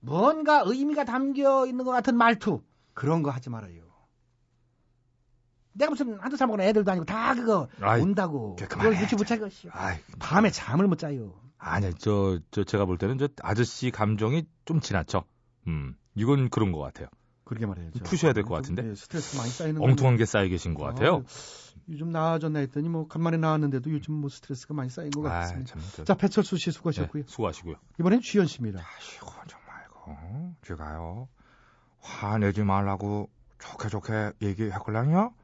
[0.00, 2.62] 뭔가 의미가 담겨 있는 것 같은 말투.
[2.94, 3.82] 그런 거 하지 말아요.
[5.72, 8.54] 내가 무슨 한두 살 먹은 애들도 아니고 다 그거 아이, 온다고.
[8.56, 9.68] 그, 그걸 그만해, 유치 못하고 씨.
[9.72, 11.34] 아이, 밤에 잠을 못 자요.
[11.58, 15.24] 아니, 저, 저, 제가 볼 때는 저 아저씨 감정이 좀 지나쳐.
[15.66, 17.08] 음, 이건 그런 것 같아요.
[17.44, 18.02] 그러게 말해야죠.
[18.04, 18.88] 푸셔야 될 것 같은데.
[18.90, 21.16] 예, 스트레스 많이 쌓이는 엉뚱한 게 쌓여 계신 것 같아요.
[21.16, 21.22] 아,
[21.90, 25.72] 요즘 나아졌나 했더니 뭐 간만에 나왔는데도 요즘 뭐 스트레스가 많이 쌓인 것 아, 같습니다.
[25.74, 27.22] 참, 저- 자, 배철수 씨 수고하셨고요.
[27.24, 27.76] 네, 수고하시고요.
[28.00, 28.80] 이번엔 주현 씨입니다.
[30.06, 31.28] 어, 제가요
[32.00, 35.34] 화내지 말라고 좋게 좋게 얘기했걸랑요.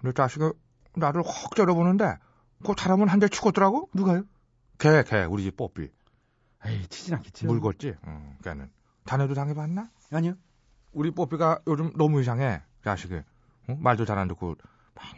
[0.00, 0.50] 근데 자식이
[0.96, 2.16] 나를 확 째려보는데
[2.64, 3.88] 그 사람은 한 대 치고더라고.
[3.94, 4.24] 누가요?
[4.78, 5.90] 걔, 걔 우리 집 뽀삐.
[6.66, 7.46] 에이 치진 않겠죠.
[7.46, 7.94] 물었지.
[8.06, 8.70] 응, 걔는.
[9.06, 9.90] 자네도 당해봤나?
[10.12, 10.34] 아니요.
[10.92, 12.62] 우리 뽀삐가 요즘 너무 이상해.
[12.84, 13.14] 자식이.
[13.68, 13.76] 어?
[13.78, 14.56] 말도 잘 안 듣고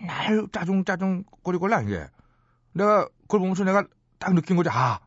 [0.00, 2.06] 맨날 짜증 짜증 거리걸라 이게.
[2.72, 3.84] 내가 그걸 보면서 내가
[4.18, 4.68] 딱 느낀 거지.
[4.70, 5.00] 아,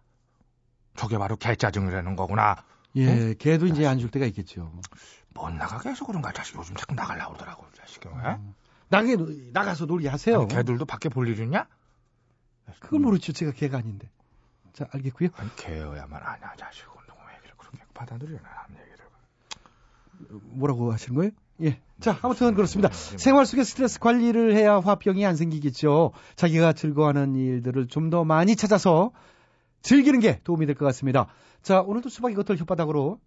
[0.96, 2.64] 저게 바로 개 짜증이라는 거구나.
[2.96, 4.72] 예, 걔도 이제 안 줄 때가 있겠죠.
[5.34, 8.08] 못 나가게 해서 그런가 자식 요즘 자꾸 나가려고 그러더라고 자식이.
[8.10, 8.38] 왜?
[8.90, 9.16] 나게
[9.54, 10.40] 나가서 놀게 하세요.
[10.42, 11.68] 아니, 걔들도 밖에 볼 일 있냐?
[12.80, 13.34] 그걸 모르죠.
[13.34, 14.10] 제가 걔가 아닌데.
[14.74, 15.30] 자, 알겠고요.
[15.38, 18.40] 아니 걔여야만 아냐 자식은 너무 얘기를 그렇게 하는 얘기를.
[20.30, 21.32] 뭐라고 하시는 거예요?
[21.64, 21.80] 예.
[22.00, 22.90] 자, 아무튼 그렇습니다.
[22.94, 26.12] 생활 속에 스트레스 관리를 해야 화병이 안 생기겠죠.
[26.36, 29.12] 자기가 즐거워하는 일들을 좀 더 많이 찾아서
[29.82, 31.28] 즐기는 게 도움이 될 것 같습니다.
[31.64, 33.20] 자, 오늘도 수박이 겉을 혓바닥으로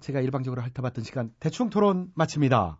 [0.00, 2.78] 제가 일방적으로 핥아봤던 시간 대충 토론 마칩니다.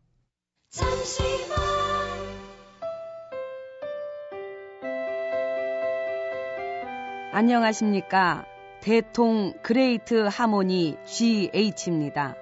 [7.33, 8.45] 안녕하십니까.
[8.81, 12.35] 대통 Great Harmony GH입니다.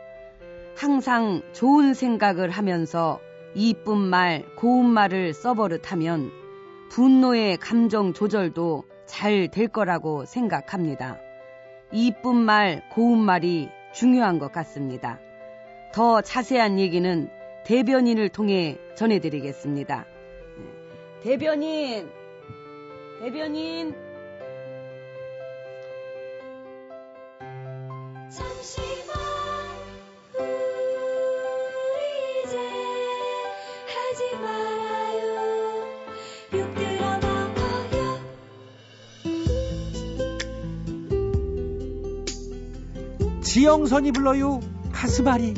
[0.76, 3.20] 항상 좋은 생각을 하면서
[3.54, 6.30] 이쁜 말, 고운 말을 써버릇하면
[6.90, 11.18] 분노의 감정 조절도 잘 될 거라고 생각합니다.
[11.92, 15.20] 이쁜 말, 고운 말이 중요한 것 같습니다.
[15.92, 17.28] 더 자세한 얘기는
[17.64, 20.04] 대변인을 통해 전해드리겠습니다.
[21.22, 22.10] 대변인,
[23.20, 23.94] 대변인,
[28.28, 28.93] 잠시
[43.54, 44.58] 지영선이 불러요.
[44.90, 45.54] 가슴앓이.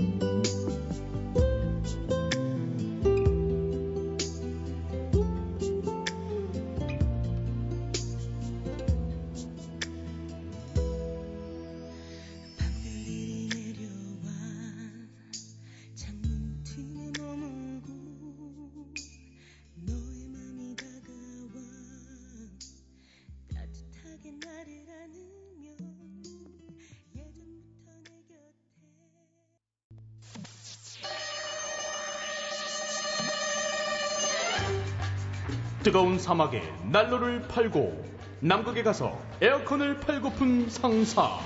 [35.96, 36.60] 뜨거운 사막에
[36.92, 38.04] 난로를 팔고
[38.40, 41.38] 남극에 가서 에어컨을 팔고픈 상사.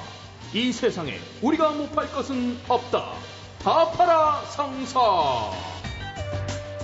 [0.52, 3.12] 이 세상에 우리가 못 팔 것은 없다.
[3.62, 4.98] 다 팔아 상사.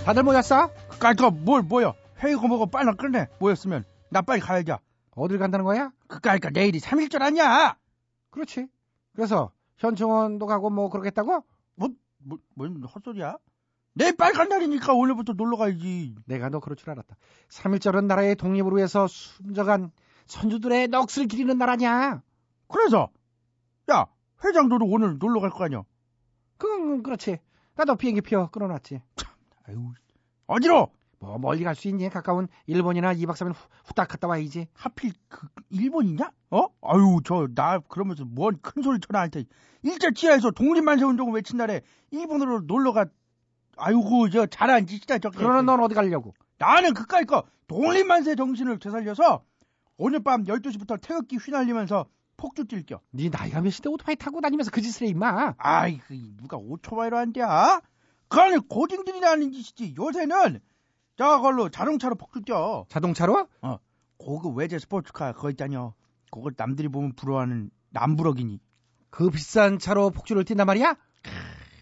[0.04, 0.70] 다들 모였어?
[1.00, 1.92] 그니까 뭘 뭐야?
[2.20, 3.26] 회의고 뭐고 빨리 끝내.
[3.40, 4.78] 모였으면 나 빨리 가야죠.
[5.16, 5.90] 어딜 간다는 거야?
[6.06, 7.76] 그니까 내일이 3일절 아니야.
[8.30, 8.68] 그렇지.
[9.16, 11.42] 그래서 현충원도 가고 뭐 그러겠다고?
[11.74, 13.38] 뭐, 뭐, 뭔 헛소리야?
[13.98, 16.14] 내일 빨리 간다니까 오늘부터 놀러 가야지.
[16.26, 17.16] 내가 너 그럴 줄 알았다.
[17.48, 19.90] 3.1절은 나라의 독립을 위해서 숨져간
[20.26, 22.22] 선주들의 넋을 기리는 나라냐?
[22.68, 23.08] 그래서
[23.90, 24.06] 야
[24.44, 25.82] 회장도도 오늘 놀러 갈 거 아니야?
[26.58, 27.38] 그건 그렇지.
[27.74, 29.00] 나도 비행기 표 끊어놨지.
[29.16, 29.32] 참,
[29.66, 29.92] 아유
[30.46, 30.88] 어디로?
[31.18, 32.10] 뭐 멀리 갈 수 있니?
[32.10, 34.68] 가까운 일본이나 2박 3일 후, 후딱 갔다 와야지.
[34.74, 36.30] 하필 그 일본이냐?
[36.50, 36.66] 어?
[36.82, 39.44] 아유 저 나 그러면서 뭔 큰 소리 쳐나 할 테.
[39.82, 41.80] 일제 치하에서 독립만 세 운동을 외친 날에
[42.10, 43.06] 일본으로 놀러 가.
[43.76, 45.38] 아이고 저 잘한 짓이다 저게.
[45.38, 46.34] 그러는 넌 어디 가려고?
[46.58, 49.44] 나는 그까이 거 독립만세 정신을 되살려서
[49.98, 53.00] 오늘 밤 12시부터 태극기 휘날리면서 폭주 뛸겨.
[53.12, 55.54] 네 나이가 몇인데 오토바이 타고 다니면서 그 짓을 해 임마.
[55.58, 57.80] 아이 그 누가 오토바이로 한대야?
[58.28, 59.94] 그거는 고딩들이 하는 짓이지.
[59.98, 60.60] 요새는
[61.16, 62.84] 저걸로 자동차로 폭주 뛰어.
[62.88, 63.48] 자동차로?
[63.62, 63.78] 어.
[64.18, 65.94] 고급 외제 스포츠카 그거 있다녀.
[66.30, 68.60] 그걸 남들이 보면 부러워하는 남부럭이니.
[69.10, 70.94] 그 비싼 차로 폭주를 뛴단 말이야?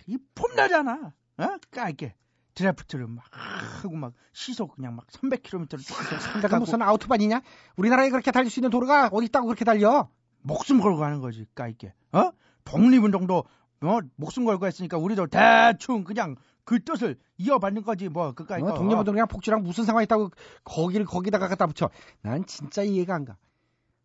[0.07, 1.13] 이 폼나잖아.
[1.39, 1.57] 어?
[1.71, 2.15] 까이게.
[2.55, 7.43] 드래프트를 막 하고 막 시속 그냥 막 300km를 쭉 내가 무슨 아우토반이냐?
[7.77, 10.09] 우리나라에 그렇게 달릴 수 있는 도로가 어디 있다고 그렇게 달려?
[10.43, 11.93] 목숨 걸고 하는 거지, 까이게.
[12.13, 12.31] 어?
[12.65, 13.45] 독립운동도
[13.83, 13.99] 어?
[14.17, 19.63] 목숨 걸고 했으니까 우리도 대충 그냥 그 뜻을 이어받는 거지 뭐 그까이 어, 독립운동이랑 폭주랑
[19.63, 20.31] 무슨 상관이 있다고
[20.63, 21.91] 거기를 거기다가 갖다 붙여.
[22.23, 23.37] 난 진짜 이해가 안 가.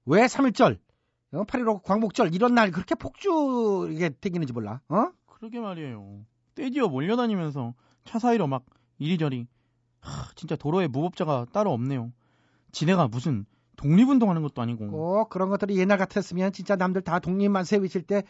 [0.06, 0.80] 왜 3.1절,
[1.34, 4.82] 어, 8.15 광복절 이런 날 그렇게 폭주 이게 땡기는지 몰라.
[4.90, 5.12] 어?
[5.28, 6.26] 그러게 말이에요.
[6.60, 8.66] 떼지어 몰려다니면서 차 사이로 막
[8.98, 9.48] 이리저리.
[10.02, 12.12] 하, 진짜 도로에 무법자가 따로 없네요.
[12.74, 13.46] 지네가 무슨
[13.78, 14.92] 독립운동하는 것도 아니고.
[14.92, 18.24] 꼭 그런 것들이 옛날 같았으면 진짜 남들 다 독립만 세우실 때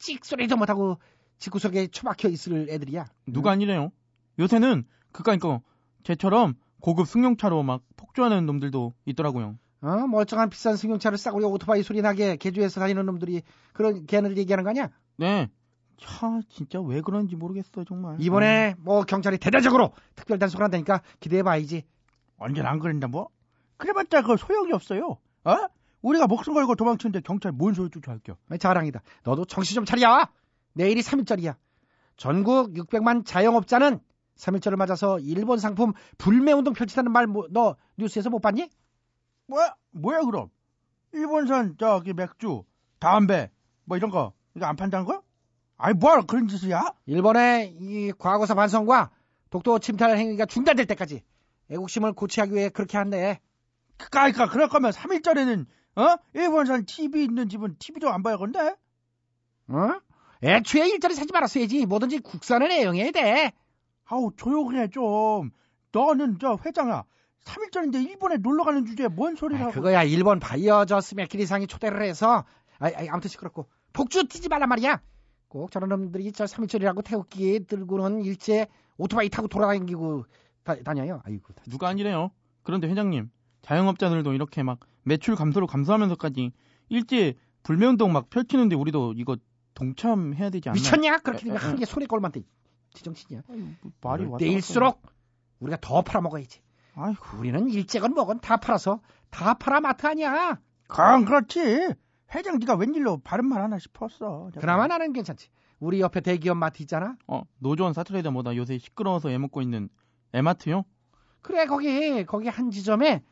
[0.00, 0.98] 찍 소리도 못하고
[1.38, 3.04] 집구석에 처박혀 있을 애들이야.
[3.26, 3.92] 누가 아니래요.
[4.38, 5.60] 요새는 그까니까
[6.04, 9.58] 쟤처럼 고급 승용차로 막 폭주하는 놈들도 있더라고요.
[9.82, 13.42] 어, 멀쩡한 비싼 승용차를 싸구려 오토바이 소리 나게 개조해서 다니는 놈들이
[13.74, 14.88] 그런 걔네들 얘기하는 거 아니야?
[15.18, 15.50] 네.
[16.00, 18.16] 차 진짜 왜 그런지 모르겠어 정말.
[18.20, 21.84] 이번에 뭐 경찰이 대대적으로 특별 단속을 한다니까 기대해 봐야지.
[22.38, 23.28] 완전 안 그런다 뭐?
[23.76, 25.18] 그래봤자 그 소용이 없어요.
[25.44, 25.56] 어?
[26.02, 28.36] 우리가 목숨 걸고 도망치는데 경찰 뭔 소리 쫓아할겨?
[28.58, 29.02] 자랑이다.
[29.24, 30.28] 너도 정신 좀 차려.
[30.72, 31.56] 내일이 3일절이야.
[32.16, 34.00] 전국 600만 자영업자는
[34.36, 38.70] 3일절을 맞아서 일본 상품 불매운동 펼치다는 말 너 뉴스에서 못 봤니?
[39.48, 39.74] 뭐야?
[39.90, 40.48] 뭐야 그럼?
[41.12, 42.62] 일본산 저기 맥주,
[42.98, 43.50] 담배
[43.84, 45.20] 뭐 이런 거 이거 안 판다는 거야?
[45.80, 46.92] 아니 뭐하러 그런 짓이야?
[47.06, 49.10] 일본의 이 과거사 반성과
[49.48, 51.22] 독도 침탈 행위가 중단될 때까지
[51.70, 53.40] 애국심을 고취하기 위해 그렇게 한대.
[53.96, 55.66] 그러니까 그럴 거면 3일절에는
[55.96, 56.16] 어?
[56.34, 58.76] 일본산 TV 있는 집은 TV도 안 봐야 건데?
[59.68, 60.00] 어?
[60.42, 61.86] 애초에 일자리 사지 말았어야지.
[61.86, 63.52] 뭐든지 국산을 애용해야 돼.
[64.04, 65.50] 아우 조용해 좀.
[65.92, 67.04] 너는 저 회장아.
[67.44, 69.72] 3일 전인데 일본에 놀러 가는 주제에 뭔 소리를 하고.
[69.72, 72.44] 그거야 일본 바이어저 스매키리상이 초대를 해서
[72.78, 75.00] 아, 아, 아무튼 시끄럽고 폭주 튀지 말란 말이야.
[75.50, 80.24] 꼭 저런 놈들이 저 3일절이라고 태극기 들고는 일제 오토바이 타고 돌아다니고
[80.62, 81.20] 다, 다녀요.
[81.24, 81.52] 아이고.
[81.68, 82.30] 누가 아니래요.
[82.62, 83.30] 그런데 회장님,
[83.62, 86.52] 자영업자들도 이렇게 막 매출 감소를 감수하면서까지
[86.88, 87.34] 일제
[87.64, 89.36] 불매운동 막 펼치는데 우리도 이거
[89.74, 90.74] 동참해야 되지 않나?
[90.74, 91.18] 미쳤냐?
[91.18, 92.42] 그렇게 되면 한개 손에 걸만데
[92.94, 93.42] 지정치냐?
[93.48, 95.02] 뭐 말이 내일수록
[95.58, 96.60] 우리가 더 팔아먹어야지.
[96.94, 97.38] 아이고.
[97.38, 100.60] 우리는 일제건 뭐건 다 팔아서 다 팔아 마트 아니야.
[100.86, 101.94] 그럼 그렇지.
[102.34, 104.50] 회장 네가 웬일로 바른 말 하나 싶었어.
[104.58, 105.48] 그나마 나는 괜찮지.
[105.80, 107.16] 우리 옆에 대기업 마트 있잖아.
[107.26, 109.88] 어, 노조원 사트레이더보다 요새 시끄러워서 애먹고 있는
[110.32, 110.84] 에마트요?
[111.42, 113.22] 그래 거기 거기 한 지점에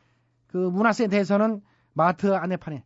[0.47, 1.61] 그 문화센터에서는
[1.93, 2.83] 마트 안내판에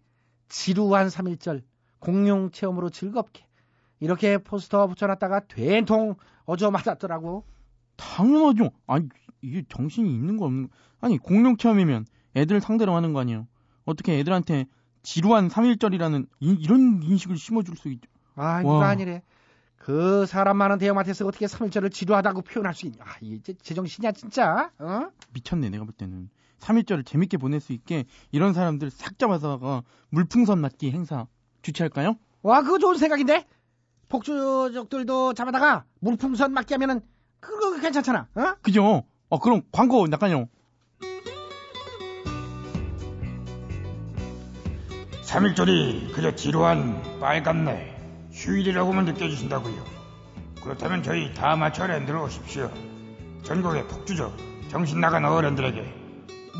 [0.49, 1.63] 지루한 3.1절
[1.99, 3.47] 공룡 체험으로 즐겁게
[3.99, 7.45] 이렇게 포스터 붙여놨다가 된통 어저 맞았더라고.
[7.95, 8.71] 당연하죠.
[8.85, 9.07] 아니
[9.41, 10.75] 이게 정신이 있는 거 없는 거.
[10.99, 13.47] 아니 공룡 체험이면 애들 상대로 하는 거 아니에요.
[13.85, 14.65] 어떻게 애들한테
[15.03, 18.09] 지루한 3.1절이라는 이, 런 인식을 심어줄 수 있죠.
[18.35, 18.87] 아 이거 와.
[18.89, 19.21] 아니래.
[19.77, 23.03] 그 사람 많은 대형마트에서 어떻게 3.1절을 지루하다고 표현할 수 있냐.
[23.03, 24.71] 아, 이제 제정신이야 진짜.
[24.79, 25.09] 어?
[25.33, 30.91] 미쳤네 내가 볼 때는 3.1절을 재밌게 보낼 수 있게 이런 사람들 싹 잡아다가 물풍선 맞기
[30.91, 31.27] 행사
[31.61, 32.15] 주최할까요?
[32.41, 33.45] 와 그거 좋은 생각인데.
[34.07, 37.01] 폭주족들도 잡아다가 물풍선 맞게 하면은
[37.39, 38.27] 그거 괜찮잖아.
[38.35, 38.55] 어?
[38.61, 39.03] 그죠?
[39.29, 40.47] 어 그럼 광고 약간요.
[45.33, 47.97] 3일절이 그저 지루한 빨간날
[48.31, 49.83] 휴일이라고만 느껴지신다고요.
[50.61, 52.71] 그렇다면 저희 다 맞춰 랜드로 오십시오.
[53.41, 54.31] 전국의 폭주족,
[54.69, 55.91] 정신 나간 어른들에게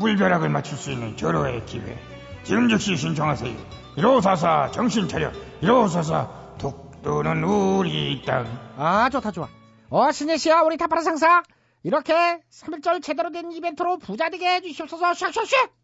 [0.00, 1.96] 물벼락을 맞출 수 있는 절호의 기회.
[2.42, 3.56] 지금 즉시 신청하세요.
[3.94, 5.30] 1544 정신 차려.
[5.60, 8.44] 1544 독도는 우리 땅.
[8.76, 9.48] 아 좋다 좋아.
[9.90, 11.44] 어 신예씨야 우리 타파라 상사
[11.84, 15.83] 이렇게 3일절 제대로 된 이벤트로 부자 되게 해주시옵소서 샥샥샥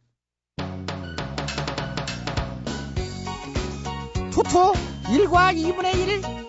[4.51, 4.73] 투투
[5.05, 6.40] 1과 2분의 1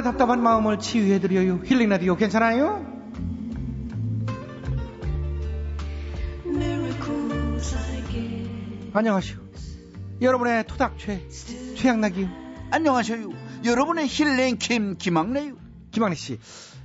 [0.00, 1.60] 여러분의 답답한 마음을 치유해드려요.
[1.64, 2.84] 힐링라디오 괜찮아요?
[8.92, 9.38] 안녕하세요.
[10.20, 11.28] 여러분의 토닥최
[11.76, 12.28] 최양락이요.
[12.70, 13.30] 안녕하세요.
[13.64, 15.56] 여러분의 힐링 김 김학래요.
[15.90, 16.38] 김학래 씨,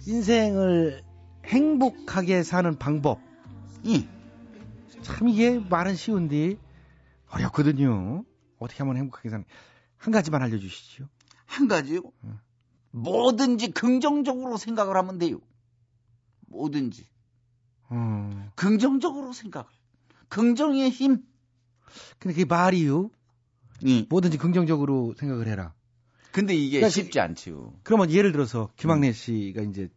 [0.08, 1.04] 인생을
[1.46, 3.20] 행복하게 사는 방법.
[3.88, 4.08] 예.
[5.02, 6.58] 참 이게 말은 쉬운데
[7.30, 8.24] 어렵거든요.
[8.60, 9.46] 어떻게 하면 행복하게 사는
[9.98, 11.08] 한 가지만 알려주시죠.
[11.46, 12.02] 한 가지요?
[12.26, 12.45] 응.
[12.96, 15.40] 뭐든지 긍정적으로 생각을 하면 돼요.
[16.48, 17.06] 뭐든지
[17.92, 18.50] 음.
[18.56, 19.68] 긍정적으로 생각을.
[20.30, 21.24] 긍정의 힘.
[22.20, 23.10] 근데 그게 말이요.
[23.84, 24.06] 이.
[24.10, 25.74] 뭐든지 긍정적으로 생각을 해라.
[26.32, 27.74] 근데 이게 그러니까 쉽지 않지요.
[27.84, 29.90] 그러면 예를 들어서 김학래 씨가 이제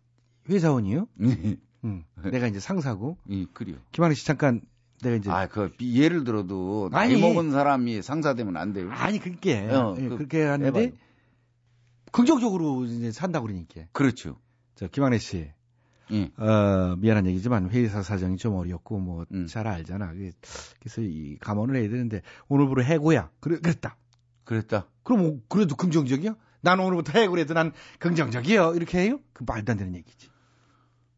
[0.49, 1.09] 회사원이요.
[1.23, 1.57] 예.
[1.85, 2.05] 응.
[2.31, 3.17] 내가 이제 상사고.
[3.31, 3.77] 예, 그래요.
[3.93, 4.61] 김학래 씨 잠깐
[5.03, 7.21] 내가 이제 아, 그 비- 예를 들어도 나이 아니.
[7.21, 8.91] 먹은 사람이 상사 되면 안 돼요.
[8.91, 10.97] 아니 그게 어, 예, 그- 그렇게 하는데 해봐요.
[12.13, 13.83] 긍정적으로 이제 산다 고 그러니까.
[13.93, 14.39] 그렇죠.
[14.75, 15.51] 저 김학래 씨.
[16.11, 16.31] 예.
[16.39, 19.73] 어, 미안한 얘기지만 회사 사정이 좀 어렵고 뭐잘 음.
[19.73, 20.15] 알잖아.
[20.81, 23.31] 그래서 이 감원을 해야 되는데 오늘부로 해고야.
[23.41, 23.97] 그래 그랬다.
[24.45, 24.87] 그랬다.
[25.03, 26.35] 그럼 그래도 긍정적이야?
[26.61, 28.75] 난 오늘부터 해고래도 난 긍정적이요.
[28.75, 29.21] 이렇게 해요?
[29.33, 30.29] 그 말도 안 되는 얘기지.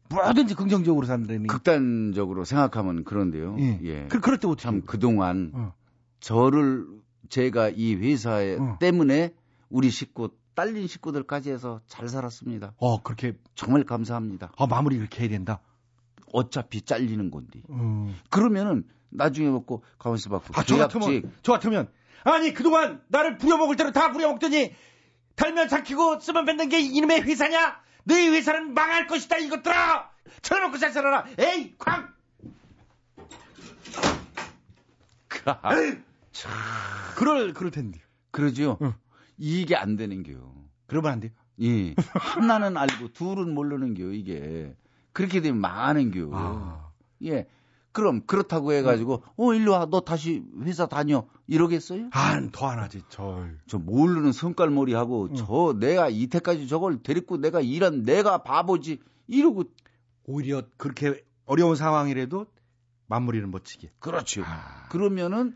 [0.09, 3.55] 뭐든지 긍정적으로 산다는 극단적으로 생각하면 그런데요.
[3.59, 3.79] 예.
[3.83, 4.07] 예.
[4.09, 5.73] 그, 그럴 때 어떻게 참 그동안 어.
[6.19, 6.85] 저를
[7.29, 8.77] 제가 이 회사에 어.
[8.79, 9.33] 때문에
[9.71, 12.73] 우리 식구 딸린 식구들까지 해서 잘 살았습니다.
[12.77, 14.51] 어 그렇게 정말 감사합니다.
[14.57, 15.61] 아 마무리 이렇게 해야 된다.
[16.33, 17.61] 어차피 잘리는 건데.
[17.69, 18.15] 음.
[18.29, 20.39] 그러면은 나중에 먹고 가만있어 봐.
[20.53, 21.89] 아, 저 같으면, 저 같으면.
[22.23, 24.73] 아니, 그동안 나를 부려먹을 대로 다 부려먹더니,
[25.35, 27.81] 달면 삼키고 쓰면 뱉는 게 이놈의 회사냐?
[28.05, 30.09] 너희 회사는 망할 것이다, 이것들아!
[30.41, 31.25] 쳐놓고 잘 살아라!
[31.37, 32.09] 에이, 쾅!
[37.15, 37.99] 그럴, 그럴 텐데.
[38.31, 38.77] 그러죠.
[39.43, 40.53] 이게 안 되는 게요.
[40.85, 41.31] 그러면 안 돼요?
[41.61, 41.95] 예.
[42.13, 44.75] 하나는 알고 둘은 모르는 게요, 이게.
[45.13, 46.29] 그렇게 되면 망하는 게요.
[46.31, 46.91] 아.
[47.25, 47.47] 예.
[47.91, 52.07] 그럼 그렇다고 해가지고 어 일로 와 너 다시 회사 다녀 이러겠어요?
[52.11, 53.59] 안, 더안 하지, 절.
[53.67, 59.63] 저 모르는 성깔머리 하고 저 내가 이때까지 저걸 데리고 내가 일한 내가 바보지 이러고
[60.23, 62.45] 오히려 그렇게 어려운 상황이라도
[63.07, 63.91] 마무리는 멋지게.
[63.99, 64.43] 그렇죠.
[64.89, 65.53] 그러면은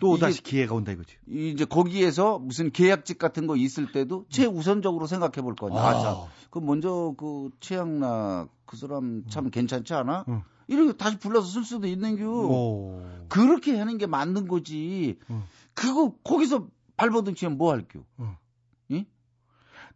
[0.00, 1.16] 또 다시 기회가 온다 이거지.
[1.28, 5.80] 이제 거기에서 무슨 계약직 같은 거 있을 때도 최우선적으로 생각해 볼 거냐.
[5.80, 6.16] 아, 자,
[6.50, 10.24] 그 먼저 그 최양락 그 사람 참 괜찮지 않아?
[10.28, 10.42] 응.
[10.66, 12.28] 이렇게 다시 불러서 쓸 수도 있는 겨.
[12.28, 13.02] 오.
[13.28, 15.18] 그렇게 하는 게 맞는 거지.
[15.74, 18.00] 그거 거기서 발버둥 치면 뭐 할겨?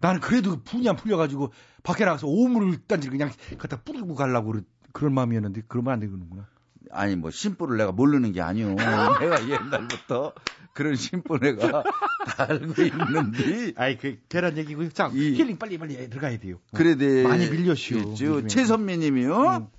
[0.03, 1.53] 나는 그래도 분이 안 풀려가지고
[1.85, 4.53] 밖에 나가서 오물을 딴지 그냥 갖다 뿌리고 가려고
[4.93, 6.49] 그런 마음이었는데 그러면 안 되는구나.
[6.93, 8.75] 아니 뭐 심보를 내가 모르는 게 아니오.
[8.77, 10.33] 내가 옛날부터
[10.75, 13.73] 그런 심보 내가 다 알고 있는데.
[13.77, 14.91] 아이 그 계란 얘기고요.
[14.91, 16.59] 자 이- 힐링 빨리 빨리 들어가야 돼요.
[16.75, 17.23] 그래 돼.
[17.25, 18.15] 많이 밀려시오.
[18.47, 19.71] 최선미님이요.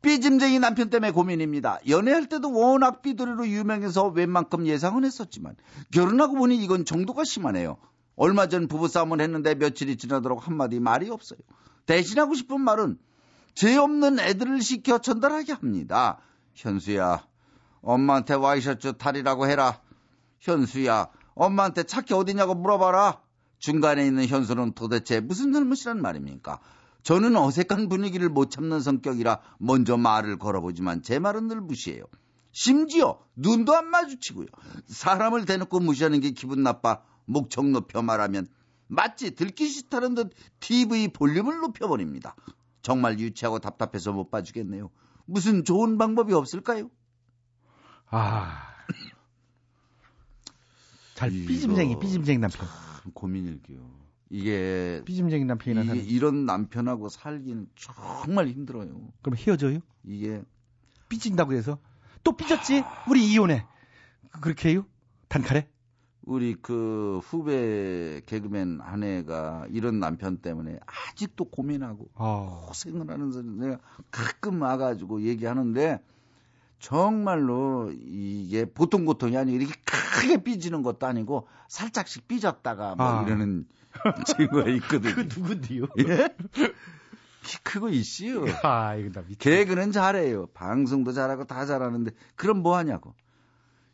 [0.00, 1.80] 삐짐쟁이 남편 때문에 고민입니다.
[1.88, 5.56] 연애할 때도 워낙 삐돌이로 유명해서 웬만큼 예상은 했었지만
[5.92, 7.78] 결혼하고 보니 이건 정도가 심하네요.
[8.14, 11.38] 얼마 전 부부싸움을 했는데 며칠이 지나도록 한마디 말이 없어요.
[11.86, 12.96] 대신하고 싶은 말은
[13.58, 16.20] 죄 없는 애들을 시켜 전달하게 합니다.
[16.54, 17.26] 현수야,
[17.82, 19.80] 엄마한테 와이셔츠 탈이라고 해라.
[20.38, 23.20] 현수야, 엄마한테 차키 어디냐고 물어봐라.
[23.58, 26.60] 중간에 있는 현수는 도대체 무슨 잘못이란 말입니까?
[27.02, 32.04] 저는 어색한 분위기를 못 참는 성격이라 먼저 말을 걸어보지만 제 말은 늘 무시해요.
[32.52, 34.46] 심지어 눈도 안 마주치고요.
[34.86, 38.46] 사람을 대놓고 무시하는 게 기분 나빠 목청 높여 말하면
[38.86, 42.36] 마치 들기 싫다는 듯 TV 볼륨을 높여버립니다.
[42.88, 44.88] 정말 유치하고 답답해서 못 봐주겠네요.
[45.26, 46.88] 무슨 좋은 방법이 없을까요?
[48.08, 48.62] 아.
[51.14, 52.66] 잘 삐짐쟁이 삐짐쟁이 남편.
[52.66, 53.78] 참 고민일게요.
[54.30, 56.02] 이게 삐짐쟁이 남편이나 이게.
[56.02, 58.88] 이런 남편하고 살기는 정말 힘들어요.
[59.20, 59.80] 그럼 헤어져요?
[60.04, 60.42] 이게
[61.10, 61.78] 삐진다고 해서
[62.24, 62.84] 또 삐졌지?
[63.10, 63.66] 우리 이혼해.
[64.30, 64.86] 그- 그렇게 해요?
[65.28, 65.68] 단칼에?
[66.28, 72.64] 우리 그 후배 개그맨 한 애가 이런 남편 때문에 아직도 고민하고 아.
[72.66, 73.78] 고생을 하는 사람 내가
[74.10, 76.02] 가끔 와가지고 얘기하는데
[76.80, 83.22] 정말로 이게 보통 고통이 아니고 이렇게 크게 삐지는 것도 아니고 살짝씩 삐졌다가 뭐 아.
[83.22, 83.66] 이러는
[84.26, 85.14] 친구가 있거든요.
[85.14, 85.84] 그 누군데요?
[86.00, 86.28] 예?
[87.42, 88.44] 키 크고 있어요.
[88.62, 89.26] 아, 이거 나.
[89.38, 90.48] 개그는 잘해요.
[90.48, 93.14] 방송도 잘하고 다 잘하는데 그럼 뭐 하냐고.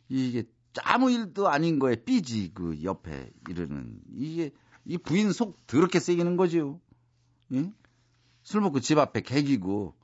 [0.08, 0.44] 이게
[0.82, 4.50] 아무 일도 아닌 거에 삐지 그 옆에 이러는 이게
[4.84, 6.80] 이 부인 속 더럽게 새기는 거지요.
[7.52, 7.72] 예?
[8.42, 9.94] 술 먹고 집 앞에 개기고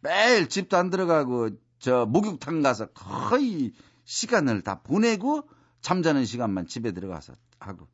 [0.00, 3.72] 매일 집도 안 들어가고 저 목욕탕 가서 거의
[4.04, 5.48] 시간을 다 보내고
[5.80, 7.86] 잠자는 시간만 집에 들어가서 하고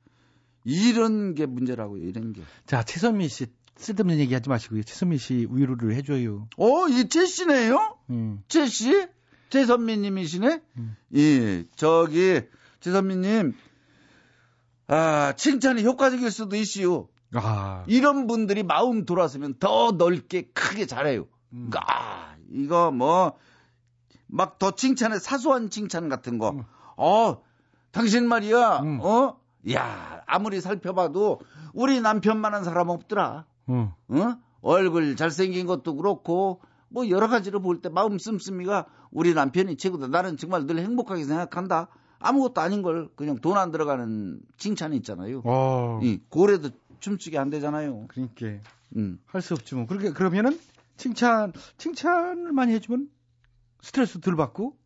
[0.65, 2.03] 이런 게 문제라고요.
[2.03, 2.43] 이런 게.
[2.67, 4.83] 자, 최선미 씨 쓸데없는 얘기 하지 마시고요.
[4.83, 6.49] 최선미 씨 위로를 해줘요.
[6.59, 7.99] 어, 이 제시네요?
[8.11, 8.43] 음.
[8.49, 9.09] 제시?
[9.51, 10.63] 최선미님이시네?
[10.79, 10.97] 음.
[11.17, 12.41] 예, 저기,
[12.81, 13.55] 최선미님,
[14.89, 17.09] 아, 칭찬이 효과적일 수도 있시요.
[17.35, 21.27] 아, 이런 분들이 마음 돌아서면 더 넓게 크게 잘해요.
[21.53, 21.71] 음.
[21.77, 23.37] 아, 이거 뭐,
[24.27, 26.51] 막 더 칭찬해, 사소한 칭찬 같은 거.
[26.51, 26.65] 음.
[26.97, 27.43] 어,
[27.91, 29.37] 당신 말이야, 어?
[29.73, 31.41] 야, 아무리 살펴봐도
[31.75, 33.47] 우리 남편만한 사람 없더라.
[33.67, 33.97] 어.
[34.09, 34.37] 어?
[34.63, 36.61] 얼굴 잘생긴 것도 그렇고,
[36.91, 40.09] 뭐 여러 가지로 볼 때 마음 씀씀이가 우리 남편이 최고다.
[40.09, 41.89] 나는 정말 늘 행복하게 생각한다.
[42.19, 45.41] 아무것도 아닌 걸 그냥 돈 안 들어가는 칭찬이 있잖아요.
[45.45, 46.01] 어.
[46.03, 46.71] 이 고래도
[47.01, 48.07] 춤추게 안 되잖아요.
[48.09, 48.47] 그러니까
[48.97, 49.19] 음.
[49.27, 49.87] 할 수 없지 뭐.
[49.87, 50.59] 그렇게 그러면은
[50.97, 53.09] 칭찬 칭찬을 많이 해주면
[53.81, 54.77] 스트레스 덜 받고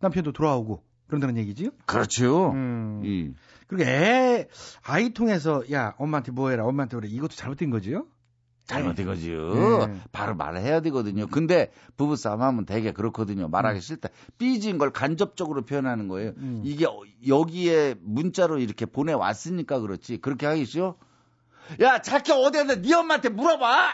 [0.00, 1.70] 남편도 돌아오고 그런다는 얘기지요?
[1.86, 2.50] 그렇죠.
[2.52, 3.02] 음.
[3.04, 3.32] 이.
[3.66, 4.46] 그리고 애
[4.84, 8.06] 아이 통해서 야 엄마한테 뭐해라 엄마한테 그래 이것도 잘못된 거지요?
[8.66, 9.86] 잘못된 거지요.
[9.86, 10.00] 네.
[10.12, 11.26] 바로 말을 해야 되거든요.
[11.28, 13.48] 근데 부부싸움 하면 되게 그렇거든요.
[13.48, 14.08] 말하기 싫다.
[14.38, 16.32] 삐진 걸 간접적으로 표현하는 거예요.
[16.38, 16.62] 음.
[16.64, 20.18] 이게 어- 여기에 문자로 이렇게 보내왔으니까 그렇지.
[20.18, 20.96] 그렇게 하기 싫어?
[21.80, 23.88] 야, 자기 어디 갔는데 네 엄마한테 물어봐!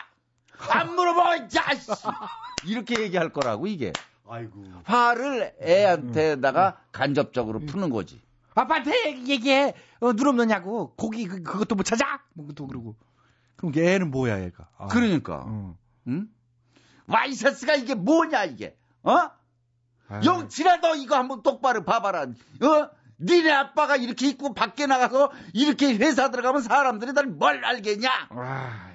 [0.70, 1.36] 안 물어봐!
[1.36, 1.48] 야,
[1.78, 1.90] 씨!
[2.66, 3.92] 이렇게 얘기할 거라고, 이게.
[4.28, 4.64] 아이고.
[4.84, 8.20] 화를 애한테다가 간접적으로 푸는 거지.
[8.54, 9.74] 아빠한테 얘기해.
[10.00, 10.94] 어, 눈 없느냐고.
[10.96, 12.20] 고기 그, 그것도 못 찾아?
[12.34, 12.94] 뭐 그것도 그러고.
[13.62, 14.68] 그럼 얘는 뭐야 얘가?
[14.76, 14.88] 아.
[14.88, 15.44] 그러니까.
[15.46, 15.78] 어.
[16.08, 16.28] 응?
[17.06, 18.76] 와이셔츠가 이게 뭐냐, 이게?
[19.04, 19.30] 어?
[20.24, 22.22] 영치라 너 이거 한번 똑바로 봐봐라.
[22.22, 22.90] 어?
[23.20, 28.08] 니네 아빠가 이렇게 입고 밖에 나가서 이렇게 회사 들어가면 사람들이 날 뭘 알겠냐?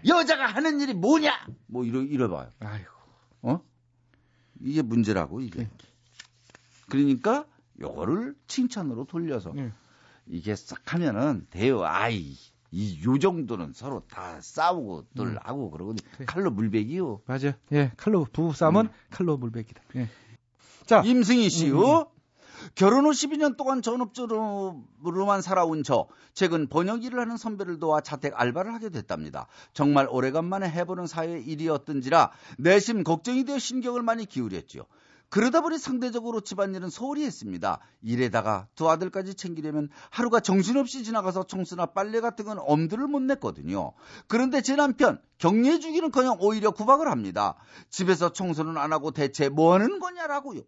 [0.06, 1.32] 여자가 하는 일이 뭐냐?
[1.68, 2.52] 뭐 이러 이러봐요.
[2.60, 2.92] 아이고.
[3.44, 3.62] 어?
[4.60, 5.70] 이게 문제라고 이게.
[6.90, 7.46] 그러니까
[7.80, 9.54] 요거를 칭찬으로 돌려서
[10.26, 11.84] 이게 싹 하면은 돼요.
[11.86, 12.36] 아이
[12.72, 15.38] 이 요 정도는 서로 다 싸우고들 음.
[15.42, 16.06] 하고 그러거든.
[16.26, 17.22] 칼로 물베기요.
[17.26, 17.54] 맞아.
[17.72, 19.82] 예, 칼로 부부 싸움은 칼로 물베기다.
[19.96, 20.10] 예.
[20.86, 22.08] 자, 임승희 씨요.
[22.76, 28.74] 결혼 후 12년 동안 전업주로만 살아온 저, 최근 번역 일을 하는 선배를 도와 자택 알바를
[28.74, 29.48] 하게 됐답니다.
[29.74, 34.86] 정말 오래간만에 해보는 사회 일이었던지라 내심 걱정이 되어 신경을 많이 기울였죠.
[35.30, 37.80] 그러다 보니 상대적으로 집안일은 소홀히 했습니다.
[38.02, 43.92] 일에다가 두 아들까지 챙기려면 하루가 정신없이 지나가서 청소나 빨래 같은 건 엄두를 못 냈거든요.
[44.28, 47.56] 그런데 제 남편 격려해 주기는커녕 오히려 구박을 합니다.
[47.90, 50.62] 집에서 청소는 안 하고 대체 뭐 하는 거냐라고요.